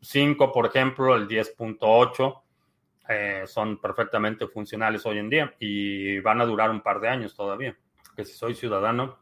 [0.00, 2.41] 5, por ejemplo, el 10.8,
[3.08, 7.34] eh, son perfectamente funcionales hoy en día y van a durar un par de años
[7.34, 7.76] todavía.
[8.16, 9.18] Que si soy ciudadano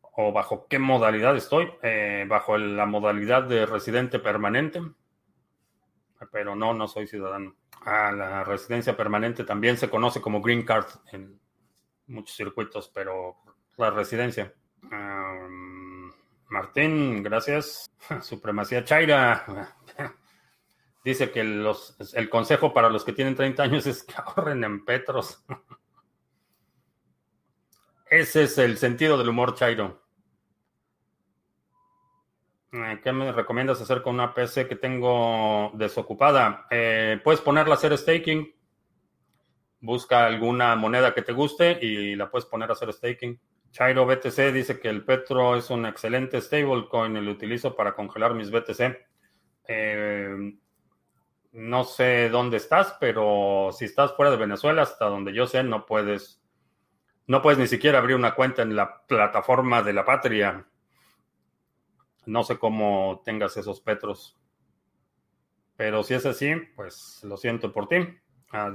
[0.00, 4.82] o bajo qué modalidad estoy, eh, bajo la modalidad de residente permanente,
[6.32, 7.54] pero no, no soy ciudadano.
[7.84, 11.40] La residencia permanente también se conoce como green card en
[12.08, 13.36] muchos circuitos, pero
[13.76, 14.52] la residencia.
[16.48, 17.90] Martín, gracias.
[18.22, 19.76] Supremacía Chaira.
[21.04, 24.84] Dice que los, el consejo para los que tienen 30 años es que ahorren en
[24.84, 25.44] Petros.
[28.10, 30.02] Ese es el sentido del humor Chairo.
[32.72, 36.66] Eh, ¿Qué me recomiendas hacer con una PC que tengo desocupada?
[36.70, 38.54] Eh, puedes ponerla a hacer staking.
[39.80, 43.40] Busca alguna moneda que te guste y la puedes poner a hacer staking.
[43.70, 48.34] Chairo BTC dice que el Petro es un excelente stablecoin y lo utilizo para congelar
[48.34, 48.96] mis BTC.
[49.68, 50.54] Eh,
[51.52, 55.86] no sé dónde estás, pero si estás fuera de Venezuela, hasta donde yo sé, no
[55.86, 56.42] puedes,
[57.26, 60.66] no puedes ni siquiera abrir una cuenta en la plataforma de la patria.
[62.26, 64.36] No sé cómo tengas esos petros.
[65.76, 67.96] Pero si es así, pues lo siento por ti.
[68.50, 68.70] A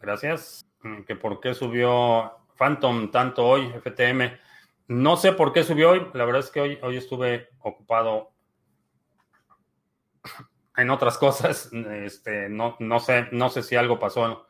[0.00, 0.64] gracias.
[1.06, 4.38] Que por qué subió Phantom tanto hoy, FTM.
[4.86, 6.06] No sé por qué subió hoy.
[6.14, 8.30] La verdad es que hoy, hoy estuve ocupado
[10.78, 11.70] en otras cosas.
[11.72, 14.46] Este, no, no, sé, no sé si algo pasó,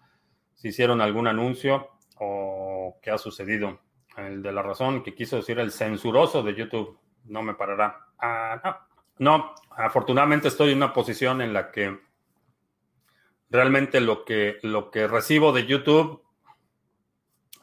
[0.55, 3.81] si hicieron algún anuncio o qué ha sucedido.
[4.17, 8.07] El de la razón que quiso decir el censuroso de YouTube no me parará.
[8.19, 8.61] Ah,
[9.19, 9.41] no.
[9.41, 11.99] no, afortunadamente estoy en una posición en la que
[13.51, 16.23] realmente lo que, lo que recibo de YouTube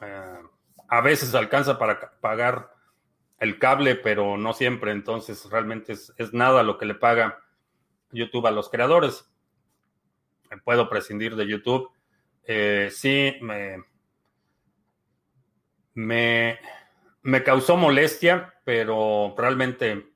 [0.00, 0.38] eh,
[0.88, 2.72] a veces alcanza para pagar
[3.38, 4.92] el cable, pero no siempre.
[4.92, 7.42] Entonces, realmente es, nada lo que le paga
[8.12, 9.28] YouTube a los creadores.
[10.64, 11.90] Puedo prescindir de YouTube
[12.90, 13.82] sí, me,
[15.94, 16.58] me,
[17.22, 20.06] me causó molestia, pero realmente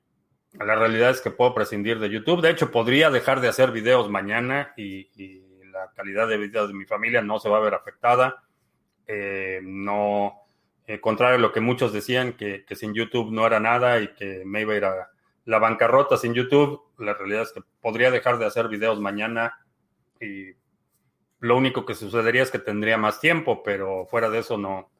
[0.53, 2.41] la realidad es que puedo prescindir de YouTube.
[2.41, 5.09] De hecho, podría dejar de hacer videos mañana y,
[5.71, 8.43] la calidad de vida de mi familia no se va a ver afectada.
[9.07, 10.41] Eh, no,
[10.85, 14.43] eh, contrario a lo que muchos decían, que, sin YouTube no era nada y que
[14.45, 15.09] me iba a ir a
[15.45, 19.59] la bancarrota sin YouTube, la realidad es que podría dejar de hacer videos mañana
[20.19, 20.51] y
[21.39, 24.91] lo único que sucedería es que tendría más tiempo, pero fuera de eso no,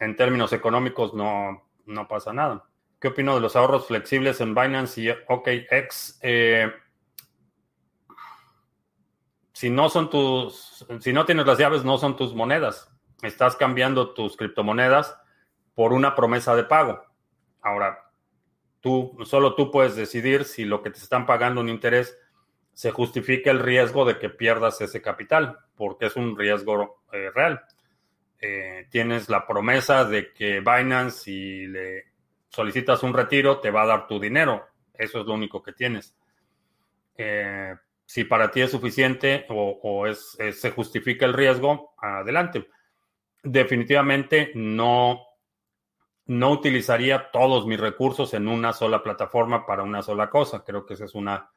[0.00, 2.64] en términos económicos no, no pasa nada.
[2.98, 6.20] ¿Qué opino de los ahorros flexibles en Binance y OKX?
[6.22, 6.72] Eh,
[9.52, 12.90] si no son tus, si no tienes las llaves, no son tus monedas.
[13.22, 15.16] Estás cambiando tus criptomonedas
[15.74, 17.04] por una promesa de pago.
[17.60, 18.01] Ahora,
[18.82, 22.18] tú, solo tú puedes decidir si lo que te están pagando un interés
[22.74, 27.62] se justifica el riesgo de que pierdas ese capital, porque es un riesgo eh, real.
[28.40, 32.06] Eh, tienes la promesa de que Binance, si le
[32.48, 34.66] solicitas un retiro, te va a dar tu dinero.
[34.92, 36.16] Eso es lo único que tienes.
[37.16, 42.66] Eh, si para ti es suficiente o, es, se justifica el riesgo, adelante.
[43.42, 45.20] Definitivamente no,
[46.26, 50.64] no utilizaría todos mis recursos en una sola plataforma para una sola cosa.
[50.64, 51.50] Creo que esa es una,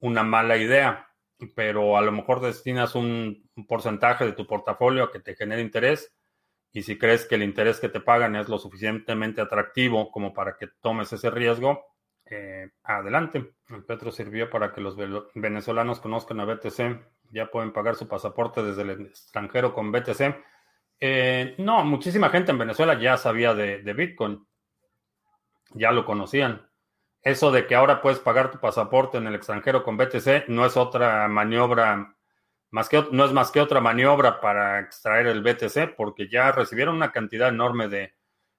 [0.00, 1.08] una mala idea,
[1.54, 5.62] pero a lo mejor destinas un, un porcentaje de tu portafolio a que te genere
[5.62, 6.14] interés
[6.72, 10.56] y si crees que el interés que te pagan es lo suficientemente atractivo como para
[10.56, 11.84] que tomes ese riesgo,
[12.26, 13.54] eh, adelante.
[13.68, 14.96] El Petro sirvió para que los
[15.34, 20.36] venezolanos conozcan a BTC, ya pueden pagar su pasaporte desde el extranjero con BTC.
[21.00, 24.46] Eh, no, muchísima gente en Venezuela ya sabía de, Bitcoin,
[25.72, 26.68] ya lo conocían.
[27.22, 30.76] Eso de que ahora puedes pagar tu pasaporte en el extranjero con BTC no es
[30.76, 32.16] otra maniobra
[32.70, 36.96] más que, no es más que otra maniobra para extraer el BTC, porque ya recibieron
[36.96, 38.14] una cantidad enorme de,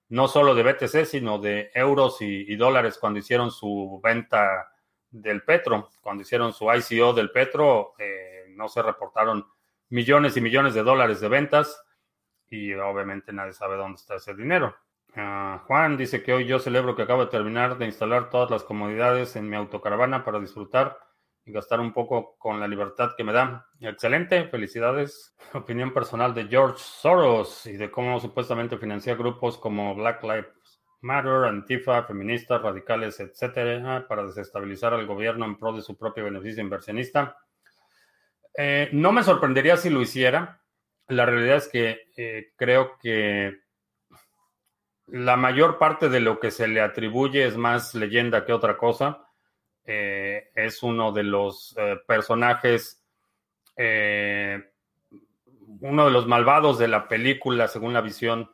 [0.10, 4.69] no solo de BTC, sino de euros y, dólares cuando hicieron su venta
[5.10, 9.45] del Petro, cuando hicieron su ICO del Petro, eh, no se reportaron
[9.89, 11.82] millones y millones de dólares de ventas
[12.52, 14.76] y obviamente nadie sabe dónde está ese dinero.
[15.16, 18.64] Ah, Juan dice que hoy yo celebro que acabo de terminar de instalar todas las
[18.64, 21.00] comodidades en mi autocaravana para disfrutar
[21.46, 23.68] y gastar un poco con la libertad que me da.
[23.80, 25.36] Excelente, felicidades.
[25.54, 31.46] Opinión personal de George Soros y de cómo supuestamente financia grupos como Black Lives Matter,
[31.46, 37.38] Antifa, feministas, radicales, etcétera, para desestabilizar al gobierno en pro de su propio beneficio inversionista.
[38.54, 40.61] Eh, no me sorprendería si lo hiciera.
[41.08, 43.60] La realidad es que eh, creo que
[45.08, 49.28] la mayor parte de lo que se le atribuye es más leyenda que otra cosa
[49.84, 53.04] eh, es uno de los eh, personajes,
[53.76, 54.72] eh,
[55.82, 58.52] uno de los malvados de la película, según la visión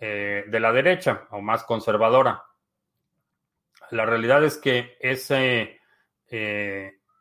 [0.00, 2.44] de la derecha o más conservadora.
[3.90, 5.38] La realidad es que esa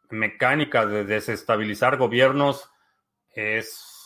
[0.09, 2.71] mecánica de desestabilizar gobiernos
[3.31, 3.98] es...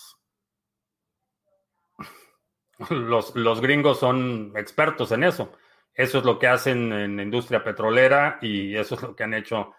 [2.90, 5.54] Los, gringos son expertos en eso.
[5.94, 9.34] Eso es lo que hacen en la industria petrolera y eso es lo que han
[9.34, 9.74] hecho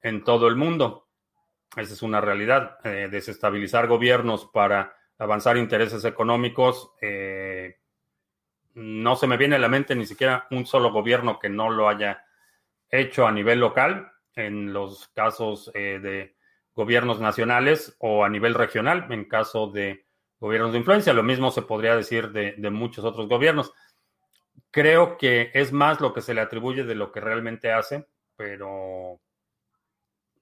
[0.00, 1.08] en todo el mundo.
[1.76, 2.78] Esa es una realidad.
[2.84, 6.92] Eh, desestabilizar gobiernos para avanzar intereses económicos.
[7.02, 7.76] Eh,
[8.74, 11.88] no se me viene a la mente ni siquiera un solo gobierno que no lo
[11.88, 12.24] haya
[12.90, 16.36] hecho a nivel local, en los casos eh, de
[16.74, 20.05] gobiernos nacionales o a nivel regional, en caso de
[20.38, 21.12] gobiernos de influencia.
[21.12, 23.72] Lo mismo se podría decir de, muchos otros gobiernos.
[24.70, 29.20] Creo que es más lo que se le atribuye de lo que realmente hace, pero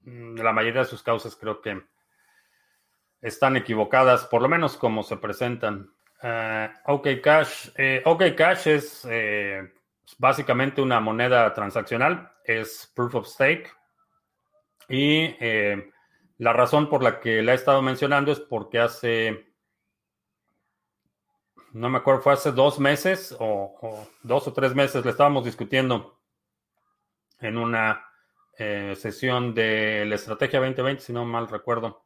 [0.03, 1.83] mm, la mayoría de sus causas creo que
[3.21, 5.91] están equivocadas, por lo menos como se presentan.
[6.23, 7.69] Uh, OK Cash.
[7.77, 9.73] Eh, OK Cash es eh,
[10.19, 13.71] básicamente una moneda transaccional, es proof of stake.
[14.89, 15.91] Y eh,
[16.39, 19.54] la razón por la que la he estado mencionando es porque hace
[21.75, 26.21] no me acuerdo, fue hace dos meses o, dos o tres meses, le estábamos discutiendo
[27.41, 28.05] en una
[28.57, 32.05] eh, sesión de la Estrategia 2020, si no mal recuerdo.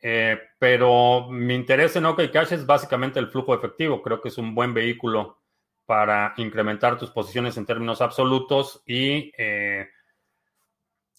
[0.00, 4.02] Eh, pero mi interés en OK Cash es básicamente el flujo efectivo.
[4.02, 5.38] Creo que es un buen vehículo
[5.86, 9.88] para incrementar tus posiciones en términos absolutos y eh,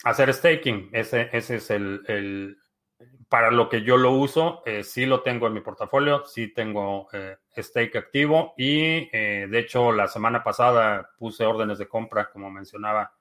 [0.03, 0.89] hacer staking.
[0.91, 2.57] Ese, ese es el,
[3.33, 7.07] para lo que yo lo uso, eh, sí lo tengo en mi portafolio, sí tengo
[7.11, 12.51] eh, stake activo y eh, de hecho la semana pasada puse órdenes de compra, como
[12.51, 13.11] mencionaba,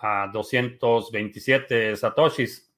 [0.00, 2.72] a 227 satoshis.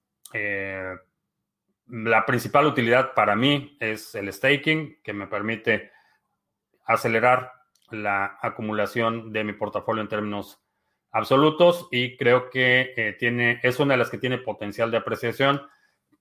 [1.87, 5.93] la principal utilidad para mí es el staking, que me permite
[6.85, 7.53] acelerar
[7.93, 10.61] la acumulación de mi portafolio en términos
[11.13, 15.63] absolutos y creo que tiene, es una de las que tiene potencial de apreciación,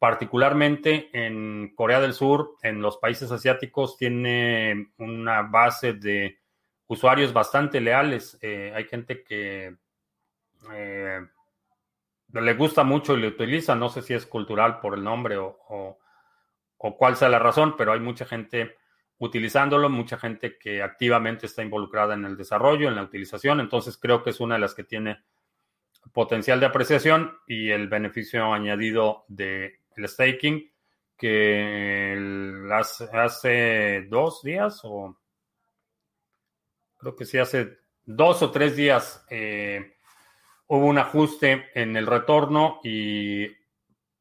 [0.04, 6.40] particularmente en Corea del Sur, en los países asiáticos, tiene una base de
[6.88, 8.38] usuarios bastante leales.
[8.42, 9.78] Eh, hay gente que
[10.74, 11.22] eh,
[12.34, 15.58] le gusta mucho y le utiliza, no sé si es cultural por el nombre o,
[15.70, 18.76] o cuál sea la razón, pero hay mucha gente
[19.20, 24.22] utilizándolo, mucha gente que activamente está involucrada en el desarrollo, en la utilización, entonces creo
[24.22, 25.24] que es una de las que tiene
[26.12, 29.24] potencial de apreciación y el beneficio añadido
[29.96, 30.72] del staking
[31.18, 32.18] que
[33.14, 35.18] hace, dos días o
[36.98, 39.98] creo que sí hace dos o tres días eh,
[40.68, 43.48] hubo un ajuste en el retorno y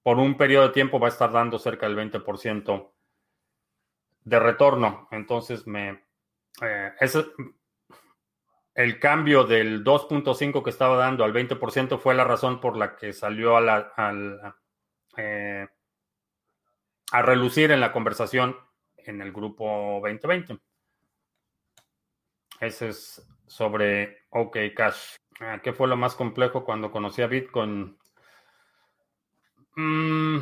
[0.02, 2.90] por un periodo de tiempo va a estar dando cerca del 20%
[4.24, 5.08] de retorno.
[5.10, 6.02] Entonces, me
[6.60, 6.92] eh,
[8.74, 13.12] el cambio del 2.5 que estaba dando al 20% fue la razón por la que
[13.12, 14.56] salió a, la,
[15.16, 15.66] eh,
[17.12, 18.56] a relucir en la conversación
[18.96, 20.58] en el grupo 2020.
[22.60, 25.16] Ese es sobre OK Cash.
[25.40, 27.98] Ah, ¿Qué fue lo más complejo cuando conocí a Bitcoin?
[29.74, 30.38] Mm,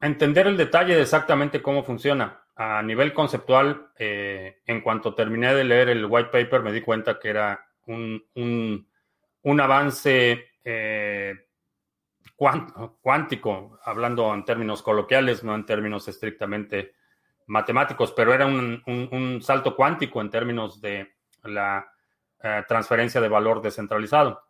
[0.00, 5.64] entender el detalle de exactamente cómo funciona a nivel conceptual, eh, en cuanto terminé de
[5.64, 8.24] leer el white paper, me di cuenta que era un,
[9.42, 11.34] un, avance eh,
[12.36, 16.94] cuántico, hablando en términos coloquiales, no en términos estrictamente
[17.46, 21.14] matemáticos, pero era un, un salto cuántico en términos de
[21.44, 21.90] la
[22.42, 24.42] eh, transferencia de valor descentralizado.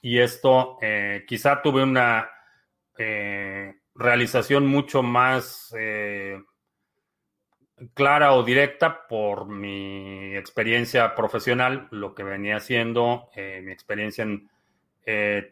[0.00, 0.78] Y esto
[1.26, 2.28] quizá tuve una
[3.94, 5.74] realización mucho más
[7.92, 14.48] clara o directa por mi experiencia profesional, lo que venía haciendo, eh, mi experiencia en,
[15.06, 15.50] eh,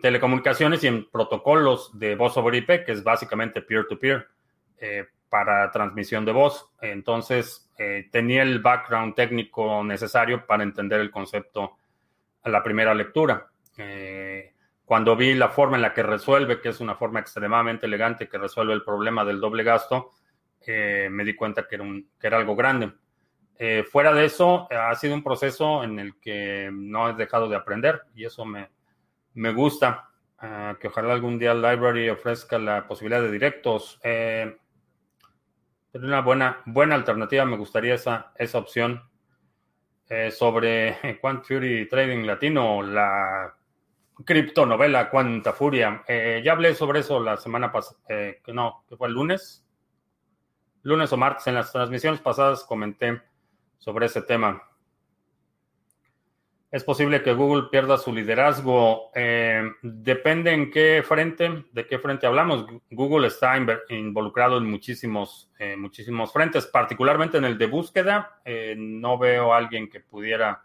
[0.00, 4.26] telecomunicaciones y en protocolos de voz over IP, que es básicamente peer-to-peer
[4.78, 6.70] eh, para transmisión de voz.
[6.80, 7.68] Entonces,
[8.12, 11.78] tenía el background técnico necesario para entender el concepto
[12.42, 13.48] a la primera lectura.
[14.84, 18.38] cuando vi la forma en la que resuelve, que es una forma extremadamente elegante que
[18.38, 20.12] resuelve el problema del doble gasto,
[20.66, 22.92] eh, me di cuenta que era, un, que era algo grande.
[23.58, 27.56] Eh, fuera de eso, ha sido un proceso en el que no he dejado de
[27.56, 28.68] aprender y eso me,
[29.34, 30.08] me gusta.
[30.38, 34.00] Ah, que ojalá algún día library ofrezca la posibilidad de directos.
[34.02, 34.56] Eh,
[35.94, 39.02] una buena, buena alternativa, me gustaría esa, esa opción.
[40.30, 43.54] sobre Quant Fury Trading Latino, la
[44.24, 46.02] criptonovela Cuanta Furia.
[46.08, 49.62] ya hablé sobre eso la semana pasada, que no, que fue el lunes
[50.82, 53.22] lunes o martes en las transmisiones pasadas comenté
[53.78, 54.62] sobre ese tema.
[56.72, 59.10] Es posible que Google pierda su liderazgo.
[59.14, 62.66] Eh, depende en qué frente, de qué frente hablamos.
[62.90, 63.54] Google está
[63.90, 68.40] involucrado en muchísimos, eh, muchísimos frentes, particularmente en el de búsqueda.
[68.44, 70.64] Eh, no veo a alguien que pudiera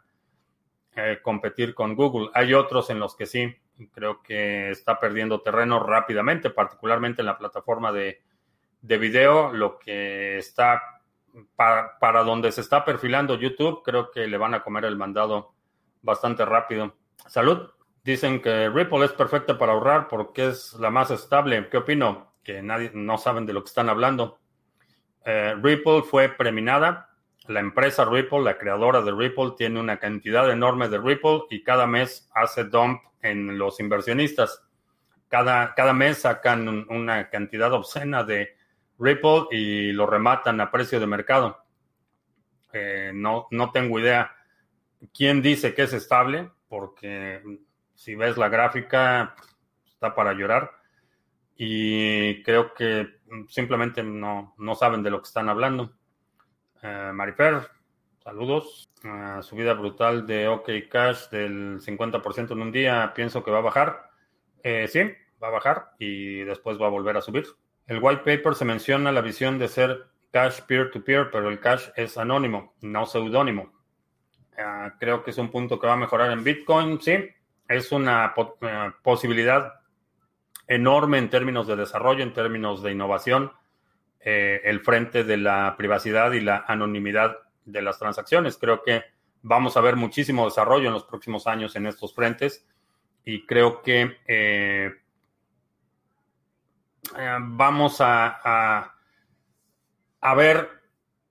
[1.22, 2.32] competir con Google.
[2.34, 3.56] Hay otros en los que sí.
[3.92, 8.24] Creo que está perdiendo terreno rápidamente, particularmente en la plataforma de
[8.82, 10.82] de video, lo que está
[11.56, 15.54] para, donde se está perfilando YouTube, creo que le van a comer el mandado
[16.08, 16.96] bastante rápido.
[17.28, 17.70] Salud.
[18.04, 21.68] Dicen que Ripple es perfecta para ahorrar porque es la más estable.
[21.70, 22.34] ¿Qué opino?
[22.42, 24.40] Que nadie no saben de lo que están hablando.
[25.26, 27.10] Eh, Ripple fue premiada.
[27.48, 31.86] La empresa Ripple, la creadora de Ripple, tiene una cantidad enorme de Ripple y cada
[31.86, 34.64] mes hace dump en los inversionistas.
[35.28, 38.56] Cada, cada mes sacan una cantidad obscena de
[39.00, 41.58] Ripple y lo rematan a precio de mercado.
[42.72, 44.37] Eh, no, no tengo idea
[45.14, 47.42] quién dice que es estable, porque
[47.96, 49.36] si ves la gráfica,
[49.86, 50.72] está para llorar.
[51.56, 53.20] Y creo que
[53.50, 55.94] simplemente no, saben de lo que están hablando.
[56.84, 57.68] Eh, Marifer,
[58.24, 58.88] saludos.
[59.04, 63.62] Uh, subida brutal de OK Cash del 50% en un día, pienso que va a
[63.62, 64.10] bajar.
[64.64, 65.02] Eh, sí,
[65.42, 67.46] va a bajar y después va a volver a subir.
[67.86, 72.18] El white paper se menciona la visión de ser cash peer-to-peer, pero el cash es
[72.18, 73.72] anónimo, no seudónimo.
[74.58, 77.30] Ah, creo que es un punto que va a mejorar en Bitcoin, sí.
[77.68, 79.74] Es una eh, posibilidad
[80.68, 83.52] enorme en términos de desarrollo, en términos de innovación,
[84.20, 88.58] eh, el frente de la privacidad y la anonimidad de las transacciones.
[88.58, 89.04] Creo que
[89.42, 92.66] vamos a ver muchísimo desarrollo en los próximos años en estos frentes
[93.24, 94.92] y creo que eh,
[97.42, 98.94] vamos a,
[100.22, 100.70] a, ver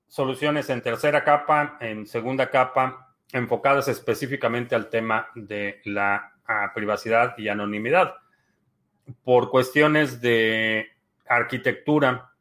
[0.07, 6.33] soluciones en tercera capa, en segunda capa, enfocadas específicamente al tema de la
[6.75, 8.15] privacidad y anonimidad.
[9.25, 10.89] Por cuestiones de
[11.29, 12.33] arquitectura,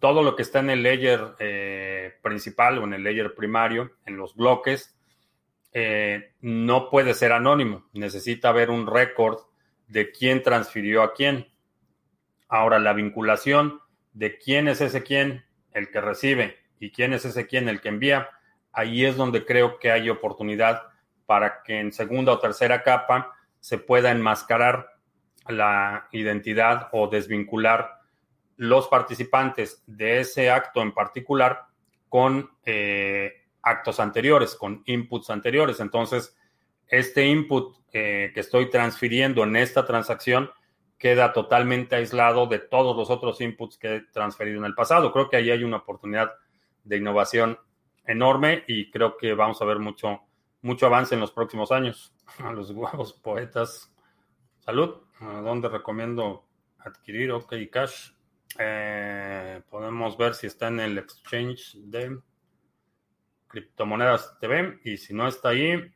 [0.00, 4.16] todo lo que está en el layer eh, principal o en el layer primario, en
[4.16, 4.96] los bloques,
[5.72, 7.88] eh, no puede ser anónimo.
[7.92, 9.38] Necesita haber un récord
[9.88, 11.48] de quién transfirió a quién.
[12.48, 13.80] Ahora, la vinculación
[14.12, 17.88] de quién es ese quién, el que recibe, y quién es ese quién, el que
[17.88, 18.28] envía,
[18.72, 20.82] ahí es donde creo que hay oportunidad
[21.26, 24.90] para que en segunda o tercera capa se pueda enmascarar
[25.48, 28.00] la identidad o desvincular
[28.56, 31.66] los participantes de ese acto en particular
[32.08, 35.80] con eh, actos anteriores, con inputs anteriores.
[35.80, 36.36] Entonces,
[36.88, 40.50] este input eh, que estoy transfiriendo en esta transacción
[40.98, 45.12] queda totalmente aislado de todos los otros inputs que he transferido en el pasado.
[45.12, 46.32] Creo que ahí hay una oportunidad
[46.84, 47.58] de innovación
[48.06, 50.22] enorme y creo que vamos a ver mucho,
[50.62, 52.14] mucho avance en los próximos años.
[52.38, 53.92] A los huevos poetas.
[54.60, 54.96] Salud.
[55.20, 56.46] ¿A dónde recomiendo
[56.78, 58.10] adquirir OK Cash?
[58.58, 62.18] Eh, podemos ver si está en el exchange de
[63.48, 65.92] criptomonedas TV y si no está ahí,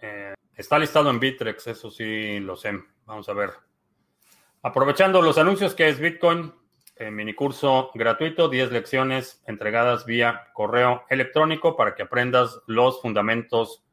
[0.00, 2.72] eh, está listado en Bitrex, eso sí lo sé.
[3.04, 3.50] Vamos a ver.
[4.62, 6.54] Aprovechando los anuncios que es Bitcoin,
[7.02, 13.84] eh, mini curso gratuito, 10 lecciones entregadas vía correo electrónico para que aprendas los fundamentos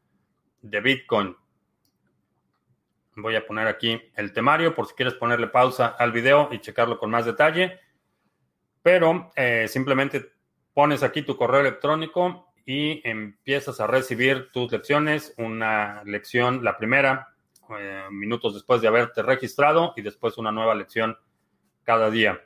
[0.62, 1.36] de Bitcoin.
[3.16, 7.00] Voy a poner aquí el temario por si quieres ponerle pausa al video y checarlo
[7.00, 7.80] con más detalle.
[8.84, 10.32] Pero eh, simplemente
[10.74, 15.34] pones aquí tu correo electrónico y empiezas a recibir tus lecciones.
[15.38, 17.34] Una lección, la primera,
[17.78, 21.18] eh, minutos después de haberte registrado y después una nueva lección
[21.84, 22.40] cada día,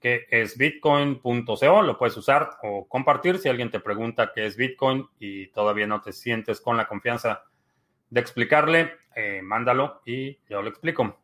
[0.00, 1.82] que es bitcoin.co.
[1.82, 6.00] Lo puedes usar o compartir si alguien te pregunta qué es Bitcoin y todavía no
[6.00, 7.44] te sientes con la confianza
[8.10, 11.18] de explicarle, eh, mándalo y yo lo explico.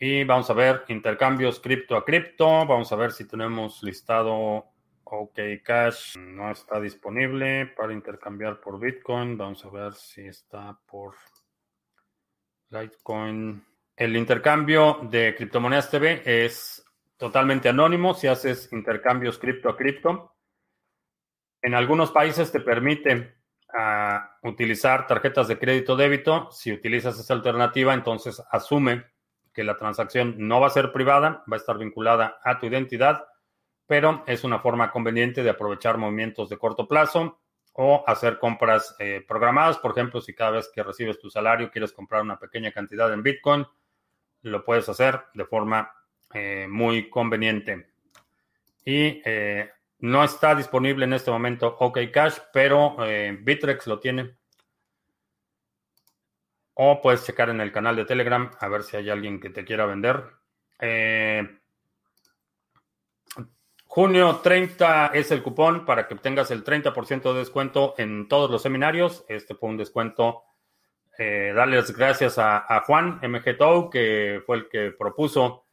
[0.00, 2.46] Y vamos a ver intercambios cripto a cripto.
[2.66, 4.66] Vamos a ver si tenemos listado
[5.02, 6.16] OK Cash.
[6.16, 9.36] No está disponible para intercambiar por Bitcoin.
[9.36, 11.14] Vamos a ver si está por
[12.70, 13.67] Litecoin.
[13.98, 16.84] El intercambio de criptomonedas TV es
[17.16, 20.36] totalmente anónimo si haces intercambios cripto a cripto.
[21.60, 23.34] En algunos países te permite
[23.76, 26.48] ah, utilizar tarjetas de crédito débito.
[26.52, 29.04] Si utilizas esa alternativa, entonces asume
[29.52, 33.26] que la transacción no va a ser privada, va a estar vinculada a tu identidad,
[33.88, 37.40] pero es una forma conveniente de aprovechar movimientos de corto plazo
[37.72, 39.78] o hacer compras eh, programadas.
[39.78, 43.24] Por ejemplo, si cada vez que recibes tu salario quieres comprar una pequeña cantidad en
[43.24, 43.66] Bitcoin,
[44.42, 45.92] lo puedes hacer de forma
[46.34, 47.88] eh, muy conveniente.
[48.84, 49.70] Y eh,
[50.00, 52.96] no está disponible en este momento OK Cash, pero
[53.42, 54.38] Bitrex lo tiene.
[56.80, 59.64] O puedes checar en el canal de Telegram a ver si hay alguien que te
[59.64, 60.38] quiera vender.
[60.80, 61.58] Eh,
[63.84, 68.62] junio 30 es el cupón para que obtengas el 30% de descuento en todos los
[68.62, 69.24] seminarios.
[69.28, 70.44] Este fue un descuento.
[71.18, 75.66] Eh, gracias a, Juan MG que fue el que propuso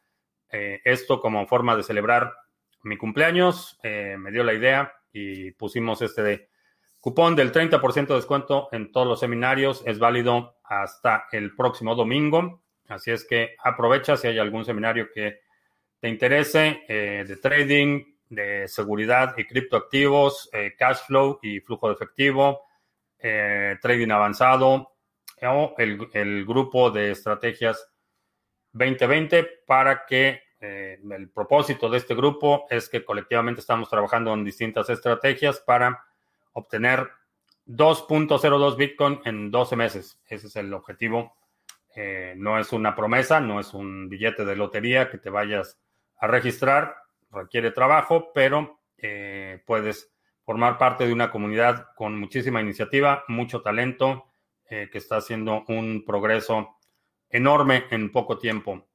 [0.50, 2.34] eh, esto como forma de celebrar
[2.82, 3.78] mi cumpleaños.
[3.82, 6.48] me dio la idea y pusimos este de
[7.06, 12.64] Cupón del 30% de descuento en todos los seminarios es válido hasta el próximo domingo.
[12.88, 15.42] Así es que aprovecha si hay algún seminario que
[16.00, 21.94] te interese eh, de trading, de seguridad y criptoactivos, eh, cash flow y flujo de
[21.94, 22.62] efectivo,
[23.20, 24.95] eh, trading avanzado
[25.42, 27.90] o el, grupo de estrategias
[28.72, 34.88] 2020 para que el propósito de este grupo es que colectivamente estamos trabajando en distintas
[34.88, 36.04] estrategias para
[36.52, 37.08] obtener
[37.66, 40.20] 2.02 Bitcoin en 12 meses.
[40.26, 41.36] Ese es el objetivo.
[41.94, 45.78] Eh, no es una promesa, no es un billete de lotería que te vayas
[46.18, 46.96] a registrar.
[47.30, 50.12] Requiere trabajo, pero eh, puedes
[50.44, 54.26] formar parte de una comunidad con muchísima iniciativa, mucho talento,
[54.70, 56.78] eh, que está haciendo un progreso
[57.28, 58.86] enorme en poco tiempo.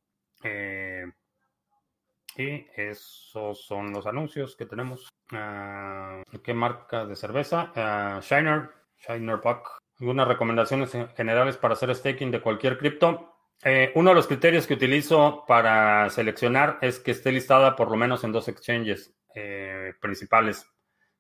[2.38, 5.10] y esos son los anuncios que tenemos.
[5.32, 7.72] Ah, ¿Qué marca de cerveza?
[7.76, 9.80] Uh, Shiner, Shiner Puck.
[10.00, 13.32] ¿Algunas recomendaciones generales para hacer staking de cualquier cripto?
[13.64, 17.98] Eh, uno de los criterios que utilizo para seleccionar es que esté listada por lo
[17.98, 20.66] menos en dos exchanges eh, principales.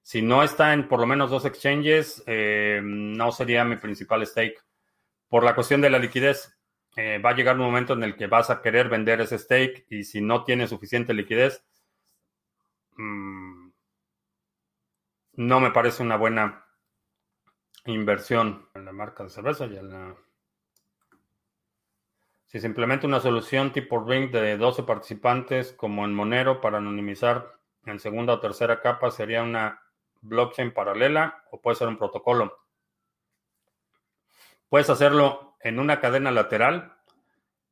[0.03, 4.61] Si no está en por lo menos dos exchanges, eh, no sería mi principal stake.
[5.29, 6.57] Por la cuestión de la liquidez,
[6.95, 9.85] eh, va a llegar un momento en el que vas a querer vender ese stake
[9.89, 11.63] y si no tienes suficiente liquidez,
[12.97, 13.69] mm,
[15.33, 16.65] no me parece una buena
[17.85, 20.15] inversión en la marca de cerveza y en.
[22.45, 27.57] Si se implementa una solución tipo Ring de 12 participantes como en Monero para anonimizar
[27.85, 29.81] en segunda o tercera capa, sería una
[30.21, 32.65] blockchain paralela o puede ser un protocolo.
[34.69, 36.95] Puedes hacerlo en una cadena lateral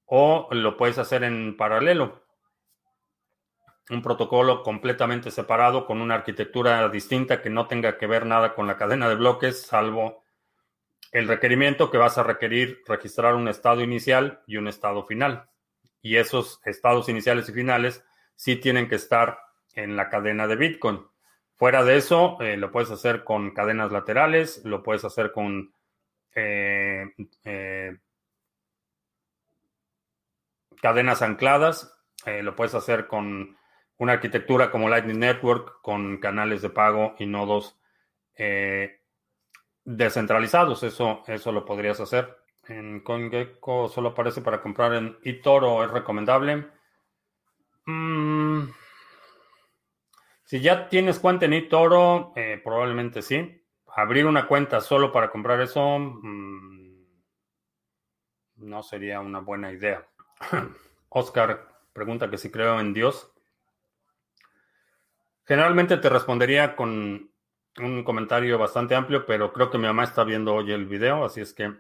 [0.06, 2.24] o lo puedes hacer en paralelo.
[3.89, 8.68] Un protocolo completamente separado con una arquitectura distinta que no tenga que ver nada con
[8.68, 10.24] la cadena de bloques, salvo
[11.12, 15.50] el requerimiento que vas a requerir registrar un estado inicial y un estado final.
[16.02, 18.04] Y esos estados iniciales y finales
[18.36, 19.39] sí tienen que estar
[19.74, 21.06] en la cadena de Bitcoin.
[21.60, 25.74] Fuera de eso, eh, lo puedes hacer con cadenas laterales, lo puedes hacer con
[26.34, 27.97] eh, eh,
[30.82, 31.93] cadenas ancladas,
[32.26, 33.57] lo puedes hacer con
[33.97, 37.78] una arquitectura como Lightning Network, con canales de pago y nodos
[39.84, 40.84] descentralizados.
[40.84, 42.38] Eso, eso lo podrías hacer.
[42.70, 46.68] En CoinGecko solo aparece para comprar en eToro, ¿es recomendable?
[47.86, 48.70] Mm,
[50.50, 53.64] si ya tienes cuenta en eToro, eh, probablemente sí.
[53.86, 57.06] Abrir una cuenta solo para comprar eso mm,
[58.56, 60.08] no sería una buena idea.
[61.10, 63.32] Oscar pregunta que si creo en Dios.
[65.45, 67.32] Generalmente te respondería con
[67.78, 71.41] un comentario bastante amplio, pero creo que mi mamá está viendo hoy el video, así
[71.41, 71.76] es que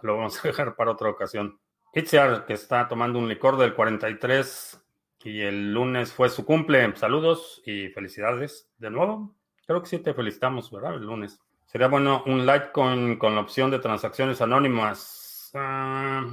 [0.00, 1.60] lo vamos a dejar para otra ocasión.
[1.92, 4.85] Itziar, que está tomando un licor del 43
[5.24, 6.94] y el lunes fue su cumple.
[6.96, 9.34] Saludos y felicidades de nuevo.
[9.66, 10.94] Creo que sí te felicitamos, ¿verdad?
[10.94, 11.40] El lunes.
[11.64, 15.50] Sería bueno un Litecoin con la opción de transacciones anónimas.
[15.54, 16.24] Ah,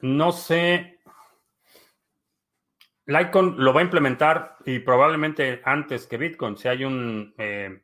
[0.00, 1.00] no sé.
[3.06, 6.56] Litecoin lo va a implementar y probablemente antes que Bitcoin.
[6.56, 7.34] Si hay un.
[7.36, 7.82] Eh,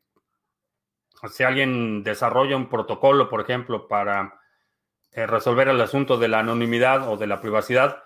[1.29, 4.39] si alguien desarrolla un protocolo, por ejemplo, para
[5.11, 8.05] eh, resolver el asunto de la anonimidad o de la privacidad,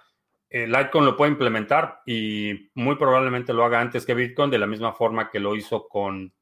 [0.51, 4.93] Litecoin lo puede implementar y muy probablemente lo haga antes que Bitcoin, de la misma
[4.93, 6.33] forma que lo hizo con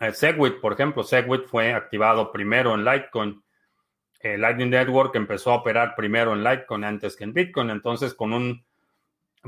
[0.00, 1.02] eh, Segwit, por ejemplo.
[1.02, 3.42] Segwit fue activado primero en Litecoin.
[4.18, 7.68] Eh, Lightning Network empezó a operar primero en Litecoin antes que en Bitcoin.
[7.68, 8.64] Entonces, con un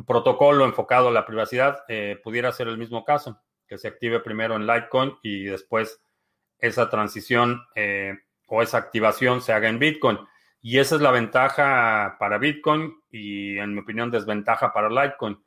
[0.06, 1.84] protocolo enfocado a la privacidad,
[2.22, 6.02] pudiera ser el mismo caso, que se active primero en Litecoin y después
[6.58, 7.64] esa transición
[8.48, 10.18] o esa activación se haga en Bitcoin.
[10.66, 15.38] Y esa es la ventaja para Bitcoin y, en mi opinión, desventaja para Litecoin.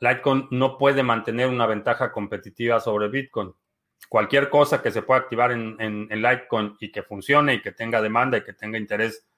[0.00, 3.54] Litecoin no puede mantener una ventaja competitiva sobre Bitcoin.
[4.08, 8.02] Cualquier cosa que se pueda activar en, en, Litecoin y que funcione y que tenga
[8.02, 9.28] demanda y que tenga interés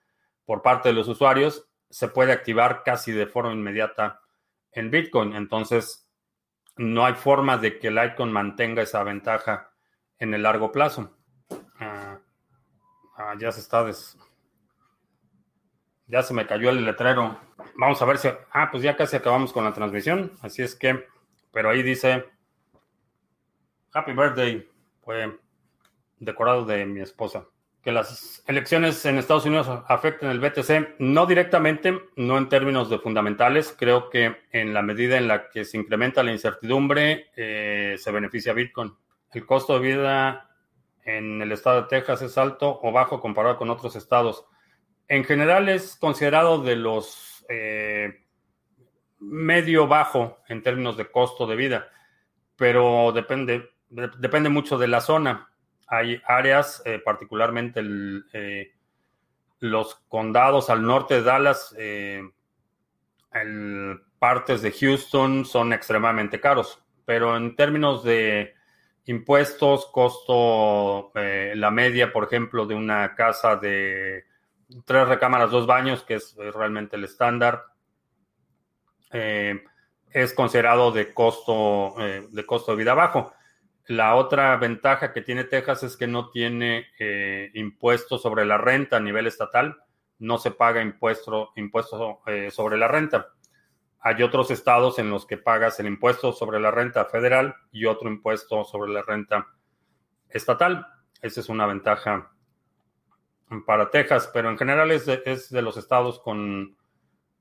[0.46, 4.22] por parte de los usuarios, se puede activar casi de forma inmediata
[4.72, 5.34] en Bitcoin.
[5.34, 6.10] Entonces,
[6.78, 9.70] no hay forma de que Litecoin mantenga esa ventaja
[10.18, 11.14] en el largo plazo.
[11.78, 12.18] Ah,
[13.18, 14.16] ah, ya se está des
[16.10, 17.38] ya se me cayó el letrero.
[17.76, 18.28] Vamos a ver si...
[18.52, 20.32] Ah, pues ya casi acabamos con la transmisión.
[20.42, 21.06] Así es que...
[21.52, 22.24] Pero ahí dice...
[23.92, 24.68] Happy Birthday.
[25.02, 25.38] Fue
[26.18, 27.46] decorado de mi esposa.
[27.82, 32.98] Que las elecciones en Estados Unidos afecten el BTC, no directamente, no en términos de
[32.98, 33.74] fundamentales.
[33.78, 38.52] Creo que en la medida en la que se incrementa la incertidumbre, eh, se beneficia
[38.52, 38.94] Bitcoin.
[39.32, 40.50] El costo de vida
[41.04, 44.44] en el estado de Texas es alto o bajo comparado con otros estados
[45.10, 48.22] en general es considerado de los eh,
[49.18, 51.88] medio bajo en términos de costo de vida,
[52.54, 55.50] pero depende, depende mucho de la zona.
[55.88, 57.82] Hay áreas, eh, particularmente
[58.32, 58.72] eh,
[59.58, 61.74] los condados al norte de Dallas,
[64.20, 68.54] partes de Houston son extremadamente caros, pero en términos de
[69.06, 74.29] impuestos, costo, la media, por ejemplo, de una casa de
[74.84, 77.64] tres recámaras, dos baños, que es realmente el estándar.
[79.12, 79.62] Eh,
[80.10, 83.32] es considerado de costo, eh, de costo de vida bajo.
[83.86, 88.96] La otra ventaja que tiene Texas es que no tiene eh, impuesto sobre la renta
[88.96, 89.76] a nivel estatal,
[90.18, 93.28] no se paga impuesto, impuesto sobre la renta.
[94.00, 98.08] Hay otros estados en los que pagas el impuesto sobre la renta federal y otro
[98.08, 99.46] impuesto sobre la renta
[100.28, 100.86] estatal.
[101.20, 102.32] Esa es una ventaja
[103.66, 106.76] para Texas, pero en general es de, los estados con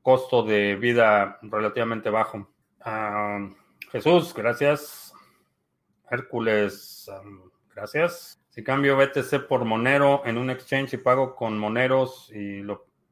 [0.01, 2.49] costo de vida relativamente bajo.
[3.91, 5.13] Jesús, gracias.
[6.09, 7.09] Hércules,
[7.75, 8.41] gracias.
[8.49, 12.63] Si cambio BTC por Monero en un exchange y pago con Moneros y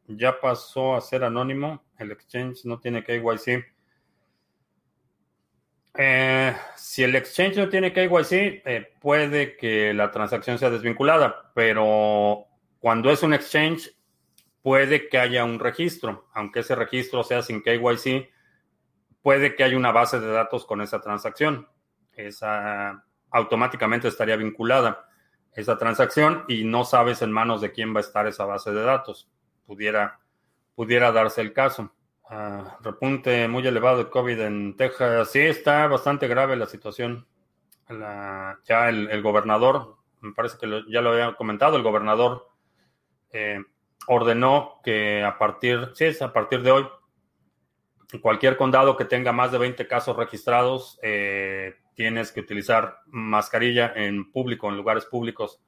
[0.07, 1.83] ya pasó a ser anónimo.
[1.97, 3.65] El exchange no tiene KYC.
[5.99, 8.31] Eh, si el exchange no tiene KYC,
[8.65, 12.46] eh, puede que la transacción sea desvinculada, pero
[12.79, 13.95] cuando es un exchange,
[14.61, 18.29] puede que haya un registro, aunque ese registro sea sin KYC,
[19.21, 21.67] puede que haya una base de datos con esa transacción.
[22.13, 25.07] Esa automáticamente estaría vinculada
[25.53, 28.83] esa transacción y no sabes en manos de quién va a estar esa base de
[28.83, 29.29] datos.
[29.65, 30.19] Pudiera,
[30.75, 31.91] pudiera darse el caso.
[32.29, 35.31] Ah, repunte muy elevado de COVID en Texas.
[35.31, 37.25] Sí, está bastante grave la situación.
[37.89, 42.49] ya el, gobernador, me parece que ya lo había comentado, el gobernador
[43.31, 43.59] eh,
[44.07, 46.87] ordenó que a partir, sí, es a partir de hoy,
[48.21, 54.31] cualquier condado que tenga más de 20 casos registrados, eh, tienes que utilizar mascarilla en
[54.31, 55.61] público, en lugares públicos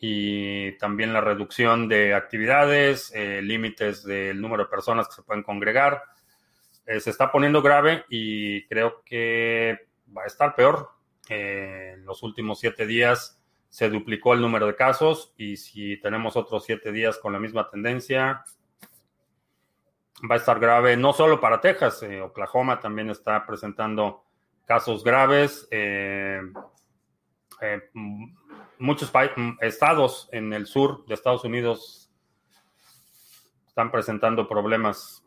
[0.00, 5.42] y también la reducción de actividades, eh, límites del número de personas que se pueden
[5.42, 6.02] congregar.
[6.86, 9.78] Eh, se está poniendo grave y creo que
[10.16, 10.88] va a estar peor.
[11.28, 13.39] Eh, en los últimos siete días
[13.70, 17.70] se duplicó el número de casos y si tenemos otros siete días con la misma
[17.70, 18.44] tendencia,
[20.30, 24.24] va a estar grave no solo para Texas, Oklahoma también está presentando
[24.66, 25.66] casos graves
[28.78, 32.10] muchos mm, estados en el sur de Estados Unidos
[33.66, 35.24] están presentando problemas.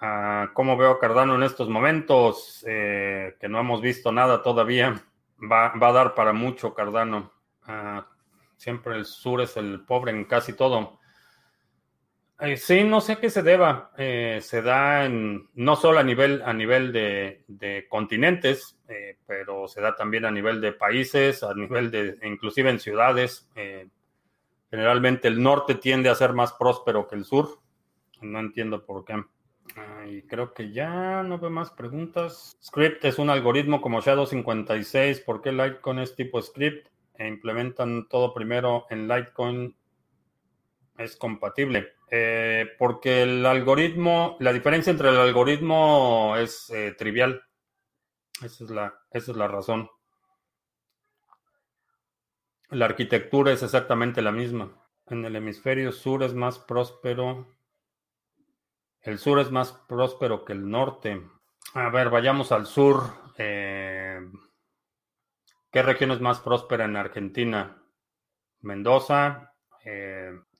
[0.00, 2.64] Ah, ¿Cómo veo Cardano en estos momentos?
[2.66, 5.02] Eh, que no hemos visto nada todavía.
[5.50, 7.32] Va, a dar para mucho Cardano.
[7.64, 8.06] Ah,
[8.56, 11.00] siempre el sur es el pobre en casi todo.
[12.38, 13.92] Eh, sí, no sé a qué se deba.
[13.96, 19.80] Eh, se da en, no solo a nivel, a nivel de, continentes, eh, pero se
[19.80, 23.48] da también a nivel de países, a nivel de, inclusive en ciudades.
[24.70, 27.60] generalmente el norte tiende a ser más próspero que el sur.
[28.20, 29.22] No entiendo por qué.
[30.06, 32.56] Y creo que ya no veo más preguntas.
[32.62, 35.20] Script es un algoritmo como Shadow 56.
[35.20, 36.88] ¿Por qué Litecoin es tipo script?
[37.14, 39.76] E implementan todo primero en Litecoin.
[40.98, 41.94] Es compatible.
[42.10, 47.42] Eh, porque el algoritmo, la diferencia entre el algoritmo es eh, trivial.
[48.42, 49.88] Esa es, la, esa es la razón.
[52.68, 54.72] La arquitectura es exactamente la misma.
[55.06, 57.46] En el hemisferio sur es más próspero.
[59.02, 61.20] El sur es más próspero que el norte.
[61.74, 63.02] A ver, vayamos al sur.
[63.36, 64.20] Eh,
[65.70, 67.82] ¿Qué región es más próspera en Argentina?
[68.60, 69.52] Mendoza,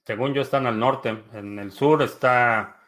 [0.05, 1.23] según yo, están al norte.
[1.33, 2.81] En el sur está,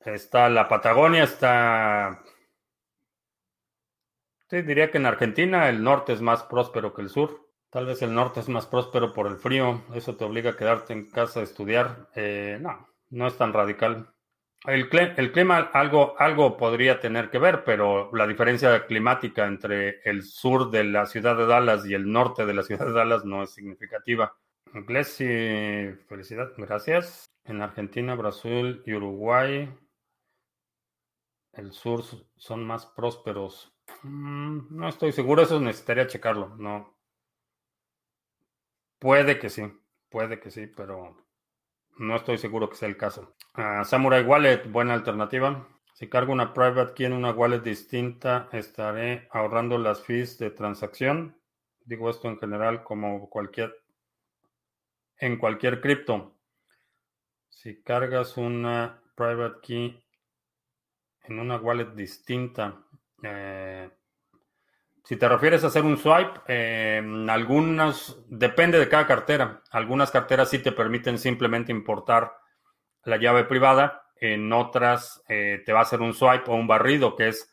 [0.00, 2.22] está la Patagonia, está...
[4.50, 7.48] Sí, diría que en Argentina el norte es más próspero que el sur.
[7.70, 9.84] Tal vez el norte es más próspero por el frío.
[9.94, 12.08] Eso te obliga a quedarte en casa a estudiar.
[12.14, 14.14] Eh, no, no es tan radical.
[14.64, 20.70] El, clima algo, algo podría tener que ver, pero la diferencia climática entre el sur
[20.70, 23.50] de la ciudad de Dallas y el norte de la ciudad de Dallas no es
[23.50, 24.36] significativa.
[24.74, 27.26] Inglés y felicidad, gracias.
[27.44, 29.72] En Argentina, Brasil y Uruguay,
[31.52, 32.02] el sur
[32.36, 33.72] son más prósperos.
[34.02, 36.56] Mm, no estoy seguro, eso necesitaría checarlo.
[36.56, 36.96] No.
[38.98, 39.62] Puede que sí,
[40.08, 41.27] puede que sí, pero
[41.98, 43.34] no estoy seguro que sea el caso.
[43.56, 45.68] Uh, Samurai Wallet, buena alternativa.
[45.94, 51.36] Si cargo una private key en una wallet distinta, estaré ahorrando las fees de transacción.
[51.84, 53.74] Digo esto en general como cualquier
[55.18, 56.36] en cualquier cripto.
[57.48, 60.04] Si cargas una private key
[61.24, 62.80] en una wallet distinta,
[63.24, 63.90] eh,
[65.08, 69.62] si te refieres a hacer un swipe, eh, algunas, depende de cada cartera.
[69.70, 72.36] Algunas carteras sí te permiten simplemente importar
[73.04, 77.16] la llave privada, en otras eh, te va a hacer un swipe o un barrido,
[77.16, 77.50] que es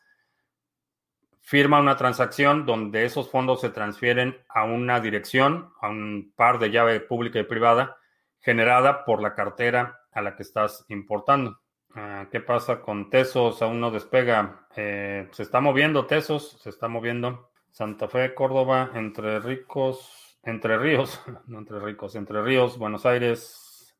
[1.39, 6.71] firma una transacción donde esos fondos se transfieren a una dirección, a un par de
[6.71, 7.95] llave pública y privada
[8.41, 11.61] generada por la cartera a la que estás importando.
[11.97, 13.61] Ah, ¿Qué pasa con Tesos?
[13.61, 14.67] Aún no despega.
[14.75, 17.51] Eh, se está moviendo Tesos, se está moviendo.
[17.71, 23.95] Santa Fe, Córdoba, Entre Ricos, Entre Ríos, no Entre Ricos, Entre Ríos, Buenos Aires.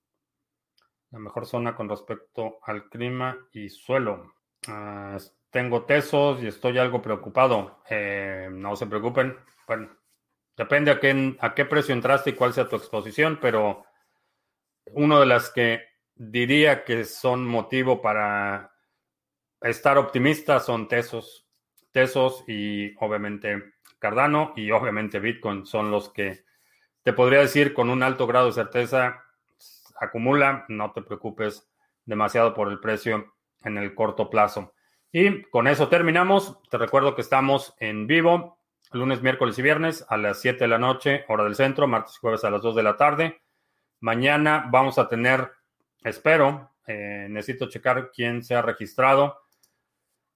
[1.12, 4.34] La mejor zona con respecto al clima y suelo.
[4.68, 5.18] Ah,
[5.50, 7.82] tengo tesos y estoy algo preocupado.
[7.90, 9.38] Eh, no se preocupen.
[9.68, 9.90] Bueno,
[10.58, 13.86] depende a qué, a qué precio entraste y cuál sea tu exposición, pero
[14.92, 18.74] una de las que diría que son motivo para
[19.62, 21.48] estar optimista son tesos.
[21.92, 26.44] Tesos y obviamente Cardano y obviamente Bitcoin son los que
[27.04, 29.24] te podría decir con un alto grado de certeza
[30.00, 31.70] acumula, no te preocupes
[32.04, 34.74] demasiado por el precio en el corto plazo.
[35.12, 36.58] Y con eso terminamos.
[36.70, 38.60] Te recuerdo que estamos en vivo
[38.92, 42.20] lunes, miércoles y viernes a las 7 de la noche, hora del centro, martes y
[42.20, 43.42] jueves a las 2 de la tarde.
[44.00, 45.52] Mañana vamos a tener,
[46.06, 49.42] espero, eh, necesito checar quién se ha registrado.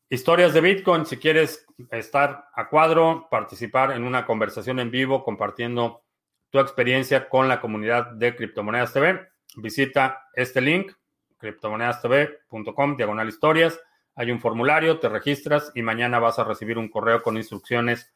[0.09, 6.01] Historias de Bitcoin, si quieres estar a cuadro, participar en una conversación en vivo compartiendo
[6.49, 10.91] tu experiencia con la comunidad de Criptomonedas TV, visita este link,
[11.37, 13.79] criptomonedastv.com, diagonal historias.
[14.15, 18.11] Hay un formulario, te registras y mañana vas a recibir un correo con instrucciones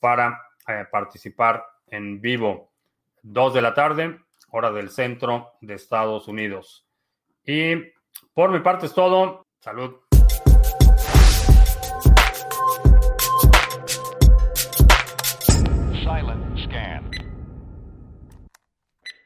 [0.00, 2.72] para eh, participar en vivo.
[3.22, 6.85] 2 de la tarde, hora del centro de Estados Unidos.
[7.46, 7.76] Y
[8.34, 9.46] por mi parte es todo.
[9.60, 10.05] Salud.